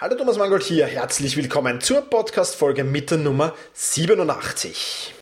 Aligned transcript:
Hallo 0.00 0.16
Thomas 0.16 0.36
Mangold 0.38 0.64
hier, 0.64 0.86
herzlich 0.86 1.36
willkommen 1.36 1.80
zur 1.80 2.00
Podcast-Folge 2.00 2.82
mit 2.82 3.12
der 3.12 3.18
Nummer 3.18 3.54
87. 3.74 5.14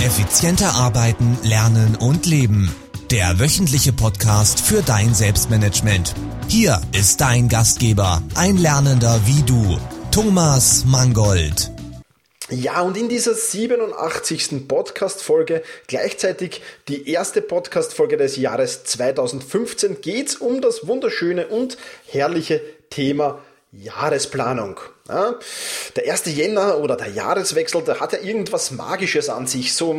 Effizienter 0.00 0.74
arbeiten, 0.74 1.38
lernen 1.44 1.94
und 1.94 2.26
leben. 2.26 2.74
Der 3.12 3.38
wöchentliche 3.38 3.92
Podcast 3.92 4.58
für 4.60 4.82
dein 4.82 5.14
Selbstmanagement. 5.14 6.12
Hier 6.48 6.80
ist 6.90 7.20
dein 7.20 7.48
Gastgeber, 7.48 8.20
ein 8.34 8.56
Lernender 8.56 9.20
wie 9.26 9.42
du, 9.44 9.78
Thomas 10.10 10.84
Mangold. 10.86 11.70
Ja, 12.52 12.80
und 12.80 12.96
in 12.96 13.08
dieser 13.08 13.34
87. 13.34 14.66
Podcast-Folge, 14.66 15.62
gleichzeitig 15.86 16.62
die 16.88 17.08
erste 17.08 17.42
Podcast-Folge 17.42 18.16
des 18.16 18.36
Jahres 18.36 18.82
2015, 18.82 20.00
geht's 20.00 20.34
um 20.34 20.60
das 20.60 20.88
wunderschöne 20.88 21.46
und 21.46 21.78
herrliche 22.06 22.60
Thema 22.90 23.40
Jahresplanung. 23.70 24.80
Ja, 25.10 25.34
der 25.96 26.12
1. 26.12 26.26
Jänner 26.26 26.78
oder 26.78 26.96
der 26.96 27.08
Jahreswechsel, 27.08 27.82
der 27.82 27.98
hat 27.98 28.12
ja 28.12 28.20
irgendwas 28.20 28.70
Magisches 28.70 29.28
an 29.28 29.48
sich. 29.48 29.74
So, 29.74 29.92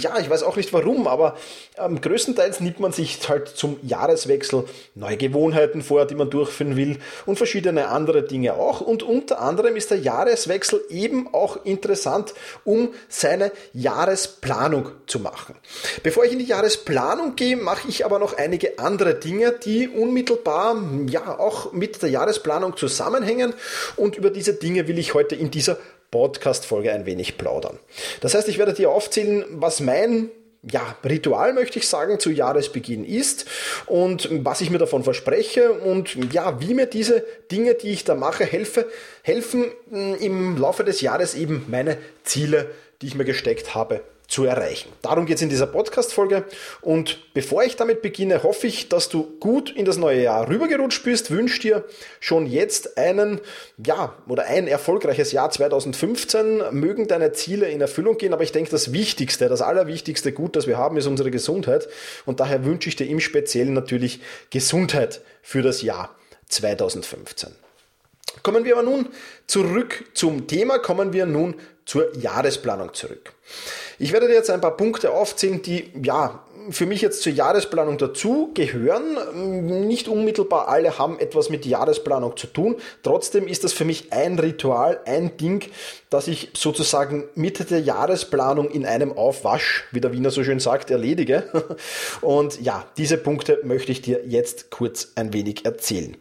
ja, 0.00 0.18
ich 0.18 0.28
weiß 0.28 0.42
auch 0.42 0.56
nicht 0.56 0.72
warum, 0.72 1.06
aber 1.06 1.36
ähm, 1.78 2.00
größtenteils 2.00 2.58
nimmt 2.58 2.80
man 2.80 2.90
sich 2.90 3.28
halt 3.28 3.46
zum 3.46 3.78
Jahreswechsel 3.84 4.64
neue 4.96 5.16
Gewohnheiten 5.18 5.82
vor, 5.82 6.04
die 6.04 6.16
man 6.16 6.30
durchführen 6.30 6.74
will 6.74 6.98
und 7.26 7.36
verschiedene 7.36 7.88
andere 7.88 8.24
Dinge 8.24 8.54
auch. 8.54 8.80
Und 8.80 9.04
unter 9.04 9.40
anderem 9.40 9.76
ist 9.76 9.92
der 9.92 9.98
Jahreswechsel 9.98 10.82
eben 10.88 11.32
auch 11.32 11.64
interessant, 11.64 12.34
um 12.64 12.88
seine 13.08 13.52
Jahresplanung 13.72 14.90
zu 15.06 15.20
machen. 15.20 15.54
Bevor 16.02 16.24
ich 16.24 16.32
in 16.32 16.40
die 16.40 16.46
Jahresplanung 16.46 17.36
gehe, 17.36 17.56
mache 17.56 17.86
ich 17.88 18.04
aber 18.04 18.18
noch 18.18 18.36
einige 18.36 18.80
andere 18.80 19.14
Dinge, 19.14 19.52
die 19.52 19.88
unmittelbar 19.88 20.82
ja 21.06 21.38
auch 21.38 21.72
mit 21.72 22.02
der 22.02 22.10
Jahresplanung 22.10 22.76
zusammenhängen 22.76 23.54
und 23.94 24.16
über 24.16 24.30
diese 24.30 24.55
Dinge 24.56 24.88
will 24.88 24.98
ich 24.98 25.14
heute 25.14 25.34
in 25.34 25.50
dieser 25.50 25.78
Podcast-Folge 26.10 26.92
ein 26.92 27.06
wenig 27.06 27.38
plaudern. 27.38 27.78
Das 28.20 28.34
heißt, 28.34 28.48
ich 28.48 28.58
werde 28.58 28.72
dir 28.72 28.90
aufzählen, 28.90 29.44
was 29.50 29.80
mein 29.80 30.30
ja, 30.70 30.96
Ritual 31.04 31.52
möchte 31.52 31.78
ich 31.78 31.88
sagen, 31.88 32.18
zu 32.18 32.30
Jahresbeginn 32.30 33.04
ist 33.04 33.46
und 33.86 34.28
was 34.44 34.60
ich 34.60 34.70
mir 34.70 34.78
davon 34.78 35.04
verspreche 35.04 35.72
und 35.72 36.32
ja, 36.32 36.60
wie 36.60 36.74
mir 36.74 36.86
diese 36.86 37.24
Dinge, 37.52 37.74
die 37.74 37.90
ich 37.90 38.04
da 38.04 38.14
mache, 38.14 38.44
helfe, 38.44 38.86
helfen 39.22 39.66
im 39.90 40.56
Laufe 40.56 40.82
des 40.82 41.00
Jahres 41.00 41.34
eben 41.34 41.64
meine 41.68 41.98
Ziele, 42.24 42.70
die 43.00 43.06
ich 43.06 43.14
mir 43.14 43.24
gesteckt 43.24 43.74
habe, 43.74 44.02
zu 44.28 44.44
erreichen. 44.44 44.90
Darum 45.02 45.26
geht 45.26 45.36
es 45.36 45.42
in 45.42 45.48
dieser 45.48 45.66
Podcast-Folge. 45.66 46.44
Und 46.80 47.32
bevor 47.32 47.62
ich 47.62 47.76
damit 47.76 48.02
beginne, 48.02 48.42
hoffe 48.42 48.66
ich, 48.66 48.88
dass 48.88 49.08
du 49.08 49.38
gut 49.38 49.70
in 49.70 49.84
das 49.84 49.98
neue 49.98 50.22
Jahr 50.22 50.48
rübergerutscht 50.48 51.04
bist. 51.04 51.30
Wünsche 51.30 51.60
dir 51.60 51.84
schon 52.20 52.46
jetzt 52.46 52.98
einen, 52.98 53.40
ja, 53.84 54.14
oder 54.26 54.44
ein 54.44 54.66
erfolgreiches 54.66 55.32
Jahr 55.32 55.50
2015. 55.50 56.62
Mögen 56.72 57.08
deine 57.08 57.32
Ziele 57.32 57.68
in 57.68 57.80
Erfüllung 57.80 58.18
gehen. 58.18 58.32
Aber 58.32 58.42
ich 58.42 58.52
denke, 58.52 58.70
das 58.70 58.92
Wichtigste, 58.92 59.48
das 59.48 59.62
allerwichtigste 59.62 60.32
Gut, 60.32 60.56
das 60.56 60.66
wir 60.66 60.76
haben, 60.76 60.96
ist 60.96 61.06
unsere 61.06 61.30
Gesundheit. 61.30 61.88
Und 62.24 62.40
daher 62.40 62.64
wünsche 62.64 62.88
ich 62.88 62.96
dir 62.96 63.06
im 63.06 63.20
Speziellen 63.20 63.74
natürlich 63.74 64.20
Gesundheit 64.50 65.20
für 65.42 65.62
das 65.62 65.82
Jahr 65.82 66.14
2015. 66.48 67.65
Kommen 68.42 68.64
wir 68.64 68.74
aber 68.76 68.82
nun 68.82 69.08
zurück 69.46 70.04
zum 70.14 70.46
Thema, 70.46 70.78
kommen 70.78 71.12
wir 71.12 71.26
nun 71.26 71.54
zur 71.84 72.16
Jahresplanung 72.16 72.94
zurück. 72.94 73.32
Ich 73.98 74.12
werde 74.12 74.26
dir 74.28 74.34
jetzt 74.34 74.50
ein 74.50 74.60
paar 74.60 74.76
Punkte 74.76 75.12
aufzählen, 75.12 75.62
die 75.62 75.90
ja 76.02 76.44
für 76.70 76.86
mich 76.86 77.02
jetzt 77.02 77.22
zur 77.22 77.32
Jahresplanung 77.32 77.98
dazu 77.98 78.52
gehören. 78.54 79.86
Nicht 79.86 80.08
unmittelbar 80.08 80.68
alle 80.68 80.98
haben 80.98 81.18
etwas 81.18 81.50
mit 81.50 81.66
Jahresplanung 81.66 82.36
zu 82.36 82.46
tun. 82.46 82.76
Trotzdem 83.02 83.48
ist 83.48 83.64
das 83.64 83.72
für 83.72 83.84
mich 83.84 84.12
ein 84.12 84.38
Ritual, 84.38 85.00
ein 85.04 85.36
Ding, 85.36 85.64
das 86.10 86.28
ich 86.28 86.50
sozusagen 86.54 87.24
mit 87.34 87.70
der 87.70 87.80
Jahresplanung 87.80 88.70
in 88.70 88.86
einem 88.86 89.12
Aufwasch, 89.12 89.84
wie 89.92 90.00
der 90.00 90.12
Wiener 90.12 90.30
so 90.30 90.44
schön 90.44 90.60
sagt, 90.60 90.90
erledige. 90.90 91.76
Und 92.20 92.60
ja, 92.60 92.86
diese 92.96 93.18
Punkte 93.18 93.60
möchte 93.64 93.90
ich 93.92 94.02
dir 94.02 94.22
jetzt 94.26 94.70
kurz 94.70 95.12
ein 95.16 95.32
wenig 95.32 95.64
erzählen. 95.64 96.16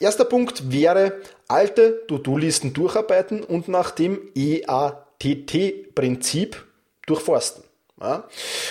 Erster 0.00 0.24
Punkt 0.24 0.72
wäre 0.72 1.12
alte 1.48 2.06
To-Do-Listen 2.06 2.72
durcharbeiten 2.74 3.42
und 3.42 3.66
nach 3.68 3.90
dem 3.90 4.20
EATT-Prinzip 4.34 6.64
durchforsten. 7.06 7.64
Ja. 8.00 8.28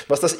Was 0.07 0.21
das 0.21 0.39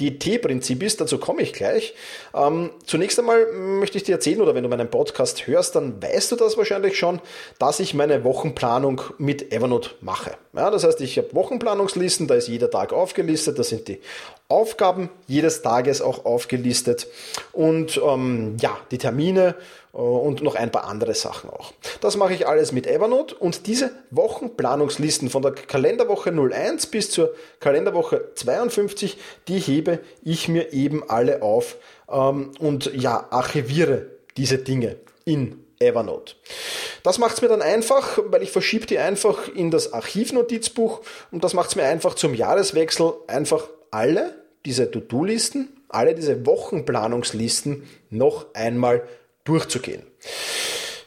EADT-Prinzip 0.00 0.82
ist, 0.82 1.00
dazu 1.00 1.18
komme 1.18 1.42
ich 1.42 1.52
gleich. 1.52 1.94
Ähm, 2.34 2.70
zunächst 2.86 3.18
einmal 3.18 3.52
möchte 3.52 3.98
ich 3.98 4.04
dir 4.04 4.12
erzählen, 4.12 4.40
oder 4.40 4.54
wenn 4.54 4.62
du 4.62 4.68
meinen 4.68 4.90
Podcast 4.90 5.46
hörst, 5.46 5.76
dann 5.76 6.02
weißt 6.02 6.32
du 6.32 6.36
das 6.36 6.56
wahrscheinlich 6.56 6.98
schon, 6.98 7.20
dass 7.58 7.80
ich 7.80 7.94
meine 7.94 8.24
Wochenplanung 8.24 9.02
mit 9.18 9.52
Evernote 9.52 9.90
mache. 10.00 10.32
Ja, 10.52 10.70
das 10.70 10.84
heißt, 10.84 11.00
ich 11.00 11.18
habe 11.18 11.34
Wochenplanungslisten, 11.34 12.26
da 12.26 12.34
ist 12.34 12.48
jeder 12.48 12.70
Tag 12.70 12.92
aufgelistet, 12.92 13.58
da 13.58 13.62
sind 13.62 13.88
die 13.88 14.00
Aufgaben 14.48 15.10
jedes 15.28 15.62
Tages 15.62 16.02
auch 16.02 16.24
aufgelistet 16.24 17.06
und 17.52 18.00
ähm, 18.04 18.56
ja, 18.60 18.76
die 18.90 18.98
Termine 18.98 19.54
äh, 19.92 19.96
und 19.96 20.42
noch 20.42 20.54
ein 20.54 20.70
paar 20.70 20.84
andere 20.84 21.14
Sachen 21.14 21.50
auch. 21.50 21.72
Das 22.00 22.16
mache 22.16 22.34
ich 22.34 22.46
alles 22.46 22.72
mit 22.72 22.86
Evernote 22.86 23.34
und 23.34 23.66
diese 23.66 23.90
Wochenplanungslisten 24.10 25.30
von 25.30 25.42
der 25.42 25.52
Kalenderwoche 25.52 26.30
01 26.30 26.86
bis 26.86 27.10
zur 27.10 27.34
Kalenderwoche 27.60 28.30
52, 28.34 29.18
die 29.48 29.58
hebe 29.58 29.89
ich 30.22 30.48
mir 30.48 30.72
eben 30.72 31.08
alle 31.08 31.42
auf 31.42 31.76
ähm, 32.10 32.52
und 32.60 32.92
ja, 32.94 33.26
archiviere 33.30 34.06
diese 34.36 34.58
Dinge 34.58 34.96
in 35.24 35.64
Evernote. 35.78 36.34
Das 37.02 37.18
macht 37.18 37.34
es 37.34 37.42
mir 37.42 37.48
dann 37.48 37.62
einfach, 37.62 38.18
weil 38.26 38.42
ich 38.42 38.50
verschiebe 38.50 38.86
die 38.86 38.98
einfach 38.98 39.48
in 39.48 39.70
das 39.70 39.92
Archivnotizbuch 39.92 41.00
und 41.30 41.42
das 41.42 41.54
macht 41.54 41.70
es 41.70 41.76
mir 41.76 41.84
einfach 41.84 42.14
zum 42.14 42.34
Jahreswechsel 42.34 43.14
einfach 43.26 43.66
alle 43.90 44.34
diese 44.66 44.90
To-Do-Listen, 44.90 45.68
alle 45.88 46.14
diese 46.14 46.44
Wochenplanungslisten 46.46 47.88
noch 48.10 48.46
einmal 48.54 49.02
durchzugehen. 49.44 50.02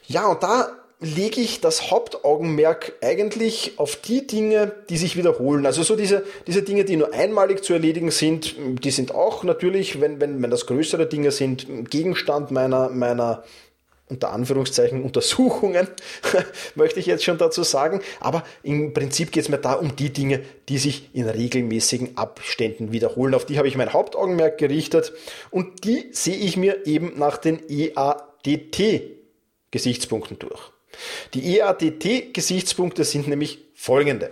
Ja, 0.07 0.27
und 0.27 0.41
da 0.43 0.82
lege 1.03 1.41
ich 1.41 1.61
das 1.61 1.91
Hauptaugenmerk 1.91 2.93
eigentlich 3.01 3.73
auf 3.77 3.97
die 3.97 4.25
Dinge, 4.25 4.71
die 4.89 4.97
sich 4.97 5.17
wiederholen. 5.17 5.65
Also 5.65 5.83
so 5.83 5.95
diese, 5.95 6.23
diese 6.47 6.63
Dinge, 6.63 6.85
die 6.85 6.95
nur 6.95 7.13
einmalig 7.13 7.63
zu 7.63 7.73
erledigen 7.73 8.09
sind, 8.09 8.55
die 8.57 8.91
sind 8.91 9.13
auch 9.13 9.43
natürlich, 9.43 10.01
wenn, 10.01 10.21
wenn, 10.21 10.41
wenn 10.41 10.49
das 10.49 10.65
größere 10.65 11.05
Dinge 11.05 11.31
sind, 11.31 11.67
Gegenstand 11.89 12.51
meiner, 12.51 12.89
meiner 12.89 13.43
unter 14.09 14.31
Anführungszeichen 14.31 15.01
Untersuchungen, 15.03 15.87
möchte 16.75 16.99
ich 16.99 17.05
jetzt 17.05 17.23
schon 17.23 17.37
dazu 17.37 17.63
sagen. 17.63 18.01
Aber 18.19 18.43
im 18.61 18.93
Prinzip 18.93 19.31
geht 19.31 19.43
es 19.43 19.49
mir 19.49 19.59
da 19.59 19.73
um 19.73 19.95
die 19.95 20.11
Dinge, 20.11 20.41
die 20.69 20.77
sich 20.77 21.09
in 21.13 21.27
regelmäßigen 21.27 22.17
Abständen 22.17 22.91
wiederholen. 22.91 23.33
Auf 23.33 23.45
die 23.45 23.57
habe 23.57 23.67
ich 23.67 23.77
mein 23.77 23.93
Hauptaugenmerk 23.93 24.57
gerichtet 24.57 25.13
und 25.51 25.85
die 25.85 26.09
sehe 26.11 26.37
ich 26.37 26.57
mir 26.57 26.85
eben 26.85 27.17
nach 27.17 27.37
den 27.37 27.61
EADT-Gesichtspunkten 27.67 30.37
durch. 30.39 30.72
Die 31.33 31.57
EADT-Gesichtspunkte 31.57 33.03
sind 33.03 33.27
nämlich 33.27 33.59
folgende. 33.75 34.31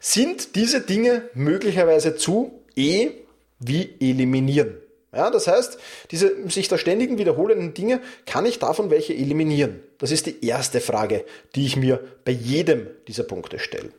Sind 0.00 0.54
diese 0.54 0.80
Dinge 0.80 1.28
möglicherweise 1.34 2.16
zu 2.16 2.62
E 2.76 3.10
wie 3.58 3.96
eliminieren? 4.00 4.76
Ja, 5.12 5.30
das 5.30 5.46
heißt, 5.46 5.78
diese 6.10 6.48
sich 6.50 6.68
da 6.68 6.76
ständigen 6.76 7.18
wiederholenden 7.18 7.72
Dinge, 7.72 8.00
kann 8.26 8.44
ich 8.44 8.58
davon 8.58 8.90
welche 8.90 9.14
eliminieren? 9.14 9.82
Das 9.96 10.10
ist 10.10 10.26
die 10.26 10.44
erste 10.46 10.80
Frage, 10.80 11.24
die 11.54 11.64
ich 11.64 11.76
mir 11.76 12.00
bei 12.24 12.32
jedem 12.32 12.88
dieser 13.06 13.22
Punkte 13.22 13.58
stelle. 13.58 13.90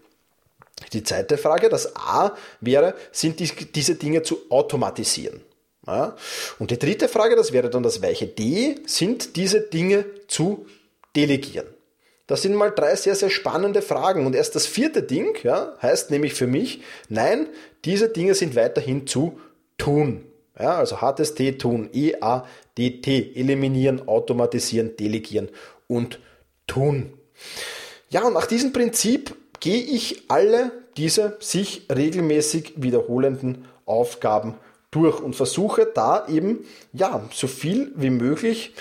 Die 0.93 1.03
zweite 1.03 1.37
Frage, 1.37 1.67
das 1.67 1.95
A 1.95 2.37
wäre, 2.61 2.93
sind 3.11 3.39
die, 3.39 3.47
diese 3.47 3.95
Dinge 3.95 4.21
zu 4.21 4.49
automatisieren? 4.49 5.41
Ja? 5.85 6.15
Und 6.59 6.71
die 6.71 6.79
dritte 6.79 7.09
Frage, 7.09 7.35
das 7.35 7.51
wäre 7.51 7.69
dann 7.69 7.83
das 7.83 8.01
weiche 8.01 8.27
D, 8.27 8.75
sind 8.85 9.35
diese 9.35 9.61
Dinge 9.61 10.05
zu 10.27 10.67
delegieren? 11.15 11.67
Das 12.29 12.43
sind 12.43 12.53
mal 12.53 12.69
drei 12.69 12.95
sehr, 12.95 13.15
sehr 13.15 13.31
spannende 13.31 13.81
Fragen. 13.81 14.27
Und 14.27 14.35
erst 14.35 14.53
das 14.53 14.67
vierte 14.67 15.01
Ding 15.01 15.35
ja, 15.41 15.73
heißt 15.81 16.11
nämlich 16.11 16.35
für 16.35 16.45
mich, 16.45 16.83
nein, 17.09 17.47
diese 17.85 18.07
Dinge 18.07 18.35
sind 18.35 18.55
weiterhin 18.55 19.07
zu 19.07 19.39
tun. 19.79 20.25
Ja, 20.59 20.75
also 20.75 21.01
hartes 21.01 21.33
T 21.33 21.53
tun, 21.53 21.89
E-A-D-T, 21.91 23.31
eliminieren, 23.33 24.07
automatisieren, 24.07 24.95
delegieren 24.95 25.49
und 25.87 26.19
tun. 26.67 27.13
Ja, 28.11 28.27
und 28.27 28.33
nach 28.33 28.45
diesem 28.45 28.73
Prinzip 28.73 29.35
gehe 29.59 29.81
ich 29.81 30.25
alle 30.27 30.71
diese 30.97 31.35
sich 31.39 31.87
regelmäßig 31.91 32.73
wiederholenden 32.75 33.65
Aufgaben 33.87 34.53
durch 34.91 35.19
und 35.19 35.35
versuche 35.35 35.87
da 35.91 36.27
eben, 36.27 36.59
ja, 36.93 37.27
so 37.33 37.47
viel 37.47 37.91
wie 37.95 38.11
möglich, 38.11 38.75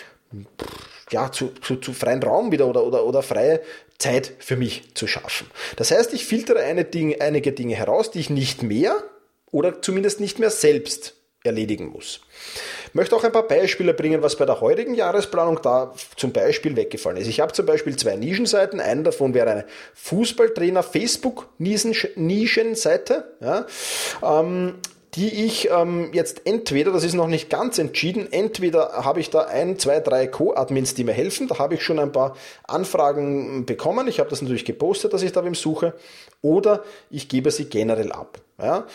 ja, 1.10 1.32
zu, 1.32 1.52
zu, 1.62 1.76
zu 1.76 1.92
freien 1.92 2.22
Raum 2.22 2.52
wieder 2.52 2.66
oder, 2.66 2.84
oder, 2.84 3.04
oder 3.04 3.22
freie 3.22 3.60
Zeit 3.98 4.32
für 4.38 4.56
mich 4.56 4.94
zu 4.94 5.06
schaffen. 5.06 5.46
Das 5.76 5.90
heißt, 5.90 6.14
ich 6.14 6.24
filtere 6.24 6.60
eine 6.60 6.84
Ding, 6.84 7.20
einige 7.20 7.52
Dinge 7.52 7.74
heraus, 7.74 8.10
die 8.10 8.20
ich 8.20 8.30
nicht 8.30 8.62
mehr 8.62 8.96
oder 9.50 9.82
zumindest 9.82 10.20
nicht 10.20 10.38
mehr 10.38 10.50
selbst 10.50 11.14
erledigen 11.44 11.88
muss. 11.88 12.20
Möchte 12.92 13.16
auch 13.16 13.24
ein 13.24 13.32
paar 13.32 13.48
Beispiele 13.48 13.94
bringen, 13.94 14.20
was 14.22 14.36
bei 14.36 14.44
der 14.44 14.60
heutigen 14.60 14.94
Jahresplanung 14.94 15.60
da 15.62 15.94
zum 16.16 16.32
Beispiel 16.32 16.76
weggefallen 16.76 17.16
ist. 17.18 17.28
Ich 17.28 17.40
habe 17.40 17.52
zum 17.52 17.66
Beispiel 17.66 17.96
zwei 17.96 18.14
Nischenseiten. 18.16 18.80
Eine 18.80 19.04
davon 19.04 19.34
wäre 19.34 19.50
eine 19.50 19.64
Fußballtrainer 19.94 20.82
Facebook-Nischenseite. 20.82 23.36
Ja. 23.40 23.66
Ähm, 25.08 25.14
die 25.14 25.46
ich 25.46 25.70
ähm, 25.70 26.10
jetzt 26.12 26.42
entweder, 26.44 26.92
das 26.92 27.04
ist 27.04 27.14
noch 27.14 27.26
nicht 27.26 27.50
ganz 27.50 27.78
entschieden, 27.78 28.30
entweder 28.30 29.04
habe 29.04 29.20
ich 29.20 29.30
da 29.30 29.42
ein, 29.42 29.78
zwei, 29.78 30.00
drei 30.00 30.26
Co-Admins, 30.26 30.94
die 30.94 31.04
mir 31.04 31.12
helfen. 31.12 31.48
Da 31.48 31.58
habe 31.58 31.74
ich 31.74 31.82
schon 31.82 31.98
ein 31.98 32.12
paar 32.12 32.36
Anfragen 32.66 33.64
bekommen. 33.66 34.08
Ich 34.08 34.20
habe 34.20 34.30
das 34.30 34.42
natürlich 34.42 34.64
gepostet, 34.64 35.12
dass 35.12 35.22
ich 35.22 35.32
da 35.32 35.44
wem 35.44 35.54
suche. 35.54 35.94
Oder 36.42 36.84
ich 37.10 37.28
gebe 37.28 37.50
sie 37.50 37.66
generell 37.66 38.12
ab. 38.12 38.40
Ja, 38.60 38.86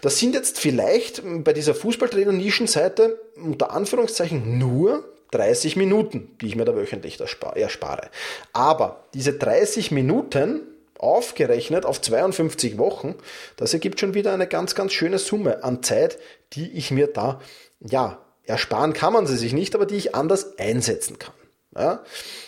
das 0.00 0.18
sind 0.18 0.34
jetzt 0.34 0.58
vielleicht 0.58 1.22
bei 1.44 1.52
dieser 1.52 1.74
Fußballtrainer-Nischenseite 1.74 3.18
unter 3.36 3.72
Anführungszeichen 3.72 4.58
nur 4.58 5.04
30 5.32 5.76
Minuten, 5.76 6.36
die 6.40 6.46
ich 6.46 6.56
mir 6.56 6.64
da 6.64 6.74
wöchentlich 6.74 7.18
erspare. 7.20 8.10
Aber 8.52 9.04
diese 9.14 9.34
30 9.34 9.90
Minuten 9.90 10.62
aufgerechnet 11.02 11.84
auf 11.84 12.00
52 12.00 12.78
Wochen, 12.78 13.14
das 13.56 13.74
ergibt 13.74 14.00
schon 14.00 14.14
wieder 14.14 14.32
eine 14.32 14.46
ganz, 14.46 14.74
ganz 14.74 14.92
schöne 14.92 15.18
Summe 15.18 15.64
an 15.64 15.82
Zeit, 15.82 16.18
die 16.52 16.70
ich 16.72 16.90
mir 16.90 17.06
da, 17.06 17.40
ja, 17.80 18.18
ersparen 18.44 18.92
kann 18.92 19.12
man 19.12 19.26
sie 19.26 19.36
sich 19.36 19.52
nicht, 19.52 19.74
aber 19.74 19.86
die 19.86 19.96
ich 19.96 20.14
anders 20.14 20.58
einsetzen 20.58 21.18
kann. 21.18 21.34
Ja. 21.74 22.04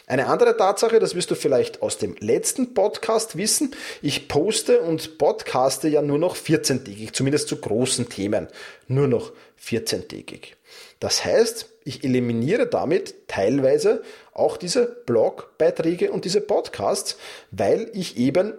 Eine 0.07 0.27
andere 0.27 0.57
Tatsache, 0.57 0.99
das 0.99 1.15
wirst 1.15 1.31
du 1.31 1.35
vielleicht 1.35 1.81
aus 1.81 1.97
dem 1.97 2.15
letzten 2.21 2.75
Podcast 2.75 3.39
wissen, 3.39 3.75
ich 4.03 4.29
poste 4.29 4.81
und 4.81 5.17
podcaste 5.17 5.89
ja 5.89 6.03
nur 6.03 6.19
noch 6.19 6.37
14-tägig, 6.37 7.15
zumindest 7.15 7.49
zu 7.49 7.57
großen 7.57 8.11
Themen, 8.11 8.49
nur 8.87 9.09
noch 9.09 9.33
14-tägig. 9.67 10.57
Das 11.01 11.25
heißt, 11.25 11.71
ich 11.85 12.05
eliminiere 12.05 12.67
damit 12.67 13.29
teilweise 13.29 14.03
auch 14.35 14.57
diese 14.57 14.85
Blogbeiträge 14.85 16.13
und 16.13 16.25
diese 16.25 16.41
Podcasts, 16.41 17.17
weil 17.51 17.91
ich 17.95 18.17
eben 18.17 18.53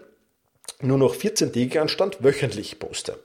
nur 0.82 0.98
noch 0.98 1.16
14-tägig 1.16 1.80
anstand 1.80 2.24
wöchentlich 2.24 2.80
poste. 2.80 3.18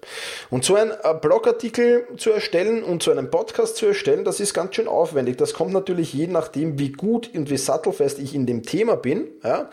Und 0.51 0.65
so 0.65 0.77
ein 0.77 0.91
äh, 0.91 1.15
Blogartikel 1.21 2.07
zu 2.17 2.31
erstellen 2.31 2.85
und 2.85 3.03
so 3.03 3.11
einen 3.11 3.31
Podcast 3.31 3.77
zu 3.77 3.87
erstellen, 3.87 4.25
das 4.25 4.39
ist 4.39 4.55
ganz 4.55 4.77
schön 4.77 4.87
aufwendig. 4.87 5.37
Das 5.37 5.53
kommt 5.53 5.73
natürlich 5.73 6.13
je 6.13 6.29
nachdem, 6.29 6.79
wie 6.79 6.93
gut 6.93 7.31
und 7.35 7.51
wie 7.51 7.57
sattelfest 7.57 8.21
ich 8.21 8.35
in 8.37 8.47
dem 8.47 8.63
Thema 8.63 8.97
bin. 8.97 9.27
Ja, 9.43 9.69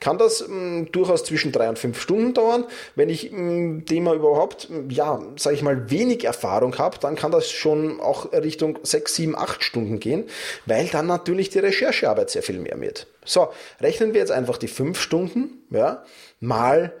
kann 0.00 0.18
das 0.18 0.46
mh, 0.46 0.54
mm, 0.54 0.92
durchaus 0.92 1.24
zwischen 1.24 1.52
drei 1.52 1.68
und 1.68 1.78
fünf 1.78 2.00
Stunden 2.00 2.34
dauern. 2.34 2.64
Wenn 2.96 3.08
ich 3.08 3.32
im 3.32 3.84
Thema 3.86 4.12
überhaupt, 4.14 4.68
ja, 4.88 5.20
sage 5.36 5.54
ich 5.54 5.62
mal, 5.62 5.88
wenig 5.90 6.24
Erfahrung 6.24 6.78
habe, 6.78 6.98
dann 7.00 7.14
kann 7.14 7.30
das 7.30 7.50
schon 7.50 8.00
auch 8.00 8.32
Richtung 8.32 8.80
sechs, 8.82 9.14
sieben, 9.14 9.36
acht 9.36 9.62
Stunden 9.62 10.00
gehen, 10.00 10.24
weil 10.66 10.88
dann 10.88 11.06
natürlich 11.06 11.48
die 11.50 11.60
Recherchearbeit 11.60 12.30
sehr 12.30 12.42
viel 12.42 12.58
mehr 12.58 12.80
wird. 12.80 13.06
So, 13.24 13.48
rechnen 13.80 14.14
wir 14.14 14.20
jetzt 14.20 14.32
einfach 14.32 14.58
die 14.58 14.68
fünf 14.68 15.00
Stunden, 15.00 15.62
ja, 15.70 16.02
mal 16.40 16.92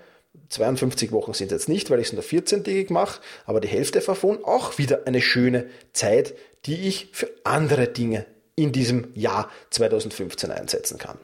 52 0.50 1.12
Wochen 1.12 1.32
sind 1.32 1.52
jetzt 1.52 1.68
nicht, 1.68 1.90
weil 1.90 2.00
ich 2.00 2.08
es 2.08 2.12
nur 2.12 2.22
14-tägig 2.22 2.92
mache, 2.92 3.20
aber 3.46 3.60
die 3.60 3.68
Hälfte 3.68 4.00
davon 4.00 4.44
auch 4.44 4.78
wieder 4.78 5.06
eine 5.06 5.22
schöne 5.22 5.66
Zeit, 5.92 6.34
die 6.66 6.88
ich 6.88 7.08
für 7.12 7.30
andere 7.44 7.88
Dinge 7.88 8.26
in 8.56 8.72
diesem 8.72 9.08
Jahr 9.14 9.50
2015 9.70 10.50
einsetzen 10.50 10.98
kann. 10.98 11.18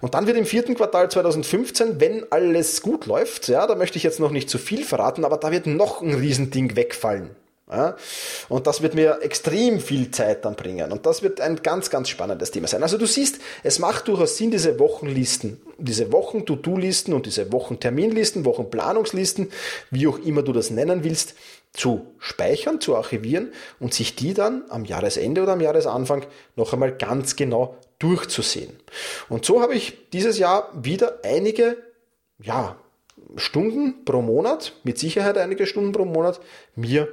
Und 0.00 0.14
dann 0.14 0.26
wird 0.26 0.38
im 0.38 0.46
vierten 0.46 0.74
Quartal 0.74 1.10
2015, 1.10 2.00
wenn 2.00 2.30
alles 2.32 2.80
gut 2.80 3.06
läuft, 3.06 3.48
ja, 3.48 3.66
da 3.66 3.74
möchte 3.74 3.98
ich 3.98 4.02
jetzt 4.02 4.20
noch 4.20 4.30
nicht 4.30 4.48
zu 4.48 4.58
viel 4.58 4.84
verraten, 4.84 5.24
aber 5.24 5.36
da 5.36 5.50
wird 5.50 5.66
noch 5.66 6.00
ein 6.00 6.14
Riesending 6.14 6.74
wegfallen. 6.76 7.36
Ja? 7.70 7.96
Und 8.48 8.66
das 8.66 8.82
wird 8.82 8.94
mir 8.94 9.18
extrem 9.22 9.80
viel 9.80 10.10
Zeit 10.10 10.44
dann 10.44 10.56
bringen. 10.56 10.92
Und 10.92 11.06
das 11.06 11.22
wird 11.22 11.40
ein 11.40 11.62
ganz, 11.62 11.90
ganz 11.90 12.08
spannendes 12.08 12.50
Thema 12.50 12.66
sein. 12.66 12.82
Also 12.82 12.98
du 12.98 13.06
siehst, 13.06 13.40
es 13.62 13.78
macht 13.78 14.08
durchaus 14.08 14.36
Sinn, 14.36 14.50
diese 14.50 14.78
Wochenlisten, 14.78 15.60
diese 15.78 16.12
Wochen-To-Do-Listen 16.12 17.14
und 17.14 17.26
diese 17.26 17.52
Wochenterminlisten, 17.52 18.44
Wochenplanungslisten, 18.44 19.50
wie 19.90 20.06
auch 20.06 20.18
immer 20.18 20.42
du 20.42 20.52
das 20.52 20.70
nennen 20.70 21.04
willst, 21.04 21.34
zu 21.72 22.14
speichern, 22.18 22.80
zu 22.80 22.96
archivieren 22.96 23.52
und 23.78 23.94
sich 23.94 24.16
die 24.16 24.34
dann 24.34 24.64
am 24.70 24.84
Jahresende 24.84 25.42
oder 25.42 25.52
am 25.52 25.60
Jahresanfang 25.60 26.26
noch 26.56 26.72
einmal 26.72 26.92
ganz 26.96 27.36
genau 27.36 27.76
durchzusehen. 28.00 28.72
Und 29.28 29.44
so 29.44 29.62
habe 29.62 29.74
ich 29.74 30.10
dieses 30.10 30.38
Jahr 30.38 30.70
wieder 30.74 31.20
einige, 31.22 31.76
ja, 32.42 32.76
Stunden 33.36 34.04
pro 34.04 34.22
Monat, 34.22 34.72
mit 34.82 34.98
Sicherheit 34.98 35.38
einige 35.38 35.66
Stunden 35.66 35.92
pro 35.92 36.04
Monat, 36.04 36.40
mir 36.74 37.08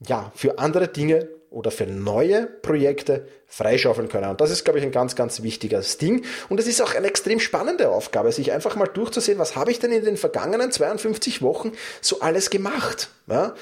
ja, 0.00 0.32
für 0.34 0.58
andere 0.58 0.88
Dinge 0.88 1.28
oder 1.50 1.70
für 1.70 1.86
neue 1.86 2.46
Projekte 2.46 3.26
freischaufeln 3.46 4.08
können. 4.08 4.28
Und 4.28 4.40
das 4.40 4.50
ist, 4.50 4.64
glaube 4.64 4.78
ich, 4.78 4.84
ein 4.84 4.92
ganz, 4.92 5.16
ganz 5.16 5.42
wichtiges 5.42 5.96
Ding. 5.96 6.24
Und 6.48 6.60
es 6.60 6.66
ist 6.66 6.82
auch 6.82 6.94
eine 6.94 7.06
extrem 7.06 7.40
spannende 7.40 7.88
Aufgabe, 7.90 8.32
sich 8.32 8.52
einfach 8.52 8.76
mal 8.76 8.86
durchzusehen, 8.86 9.38
was 9.38 9.56
habe 9.56 9.70
ich 9.70 9.78
denn 9.78 9.92
in 9.92 10.04
den 10.04 10.16
vergangenen 10.16 10.70
52 10.70 11.40
Wochen 11.42 11.72
so 12.00 12.20
alles 12.20 12.50
gemacht. 12.50 13.08
Ja? 13.26 13.54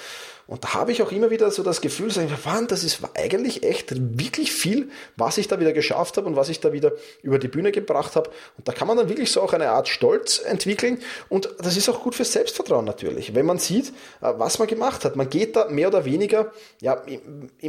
Und 0.46 0.64
da 0.64 0.75
habe 0.75 0.93
ich 0.93 1.02
auch 1.02 1.11
immer 1.11 1.31
wieder 1.31 1.50
so 1.50 1.62
das 1.62 1.81
Gefühl, 1.81 2.08
das 2.08 2.85
ist 2.85 3.00
eigentlich 3.14 3.62
echt 3.62 3.94
wirklich 4.19 4.52
viel, 4.52 4.91
was 5.17 5.38
ich 5.38 5.49
da 5.49 5.58
wieder 5.58 5.73
geschafft 5.73 6.19
habe 6.19 6.26
und 6.26 6.37
was 6.37 6.50
ich 6.50 6.61
da 6.61 6.73
wieder 6.73 6.93
über 7.23 7.38
die 7.38 7.49
Bühne 7.49 7.73
gebracht 7.73 8.14
habe. 8.14 8.31
Und 8.58 8.69
da 8.69 8.73
kann 8.73 8.87
man 8.87 8.99
dann 8.99 9.08
wirklich 9.08 9.31
so 9.31 9.41
auch 9.41 9.55
eine 9.55 9.70
Art 9.70 9.88
Stolz 9.88 10.38
entwickeln. 10.38 10.99
Und 11.31 11.49
das 11.58 11.79
ist 11.79 11.88
auch 11.88 12.02
gut 12.02 12.14
für 12.14 12.25
Selbstvertrauen 12.25 12.85
natürlich, 12.85 13.35
wenn 13.35 13.46
man 13.46 13.58
sieht, 13.58 13.88
äh, 14.20 14.32
was 14.37 14.58
man 14.58 14.69
gemacht 14.69 15.05
hat. 15.05 15.17
Man 15.17 15.31
geht 15.31 15.56
da 15.56 15.69
mehr 15.69 15.88
oder 15.88 16.05
weniger, 16.05 16.52
ja, 16.81 17.02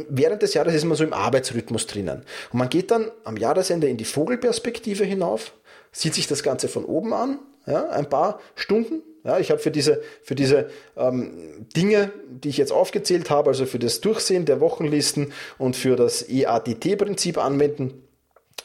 während 0.08 0.42
des 0.42 0.52
Jahres 0.52 0.74
ist 0.74 0.84
man 0.84 0.96
so 0.96 1.04
im 1.04 1.14
Arbeitsrhythmus 1.14 1.86
drinnen. 1.86 2.24
Und 2.52 2.58
man 2.58 2.68
geht 2.68 2.90
dann 2.90 3.10
am 3.24 3.38
Jahresende 3.38 3.88
in 3.88 3.96
die 3.96 4.04
Vogelperspektive 4.04 5.04
hinauf, 5.04 5.52
sieht 5.92 6.14
sich 6.14 6.26
das 6.26 6.42
Ganze 6.42 6.68
von 6.68 6.84
oben 6.84 7.14
an, 7.14 7.38
ja, 7.66 7.88
ein 7.88 8.08
paar 8.08 8.40
Stunden 8.54 9.02
ja, 9.26 9.40
ich 9.40 9.50
habe 9.50 9.58
für 9.58 9.72
diese, 9.72 10.02
für 10.22 10.36
diese 10.36 10.70
ähm, 10.96 11.66
Dinge, 11.76 12.12
die 12.28 12.48
ich 12.48 12.58
jetzt 12.58 12.70
aufgezählt 12.70 13.28
habe, 13.28 13.50
also 13.50 13.66
für 13.66 13.80
das 13.80 14.00
Durchsehen 14.00 14.44
der 14.44 14.60
Wochenlisten 14.60 15.32
und 15.58 15.74
für 15.74 15.96
das 15.96 16.28
EADT-Prinzip 16.28 17.36
anwenden, 17.36 18.04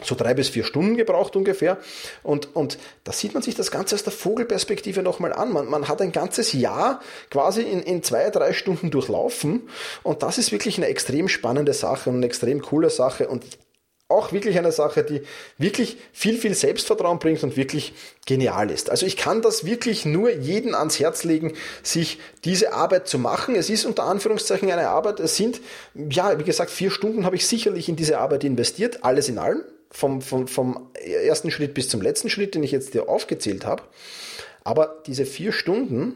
so 0.03 0.13
drei 0.13 0.35
bis 0.35 0.49
vier 0.49 0.63
Stunden 0.63 0.97
gebraucht 0.97 1.35
ungefähr. 1.35 1.79
Und, 2.21 2.55
und 2.55 2.77
da 3.03 3.11
sieht 3.11 3.33
man 3.33 3.41
sich 3.41 3.55
das 3.55 3.71
Ganze 3.71 3.95
aus 3.95 4.03
der 4.03 4.13
Vogelperspektive 4.13 5.01
nochmal 5.01 5.33
an. 5.33 5.51
Man, 5.51 5.67
man 5.67 5.87
hat 5.87 5.99
ein 5.99 6.11
ganzes 6.11 6.53
Jahr 6.53 7.01
quasi 7.31 7.63
in, 7.63 7.81
in 7.81 8.03
zwei, 8.03 8.29
drei 8.29 8.53
Stunden 8.53 8.91
durchlaufen. 8.91 9.67
Und 10.03 10.21
das 10.21 10.37
ist 10.37 10.51
wirklich 10.51 10.77
eine 10.77 10.87
extrem 10.87 11.27
spannende 11.27 11.73
Sache 11.73 12.11
und 12.11 12.17
eine 12.17 12.27
extrem 12.27 12.61
coole 12.61 12.91
Sache. 12.91 13.27
Und 13.27 13.45
auch 14.11 14.31
wirklich 14.31 14.57
eine 14.57 14.71
Sache, 14.71 15.03
die 15.03 15.21
wirklich 15.57 15.97
viel, 16.13 16.37
viel 16.37 16.53
Selbstvertrauen 16.53 17.19
bringt 17.19 17.43
und 17.43 17.57
wirklich 17.57 17.93
genial 18.25 18.69
ist. 18.69 18.89
Also 18.89 19.05
ich 19.05 19.17
kann 19.17 19.41
das 19.41 19.65
wirklich 19.65 20.05
nur 20.05 20.31
jeden 20.31 20.75
ans 20.75 20.99
Herz 20.99 21.23
legen, 21.23 21.53
sich 21.83 22.19
diese 22.43 22.73
Arbeit 22.73 23.07
zu 23.07 23.17
machen. 23.17 23.55
Es 23.55 23.69
ist 23.69 23.85
unter 23.85 24.03
Anführungszeichen 24.03 24.69
eine 24.71 24.89
Arbeit. 24.89 25.19
Es 25.19 25.37
sind, 25.37 25.61
ja, 25.95 26.37
wie 26.37 26.43
gesagt, 26.43 26.69
vier 26.69 26.91
Stunden 26.91 27.25
habe 27.25 27.35
ich 27.35 27.47
sicherlich 27.47 27.89
in 27.89 27.95
diese 27.95 28.19
Arbeit 28.19 28.43
investiert, 28.43 29.03
alles 29.03 29.29
in 29.29 29.37
allem. 29.37 29.63
Vom, 29.93 30.21
vom, 30.21 30.47
vom 30.47 30.89
ersten 30.93 31.51
Schritt 31.51 31.73
bis 31.73 31.89
zum 31.89 32.01
letzten 32.01 32.29
Schritt, 32.29 32.55
den 32.55 32.63
ich 32.63 32.71
jetzt 32.71 32.93
dir 32.93 33.09
aufgezählt 33.09 33.65
habe. 33.65 33.83
Aber 34.63 35.01
diese 35.05 35.25
vier 35.25 35.51
Stunden 35.51 36.13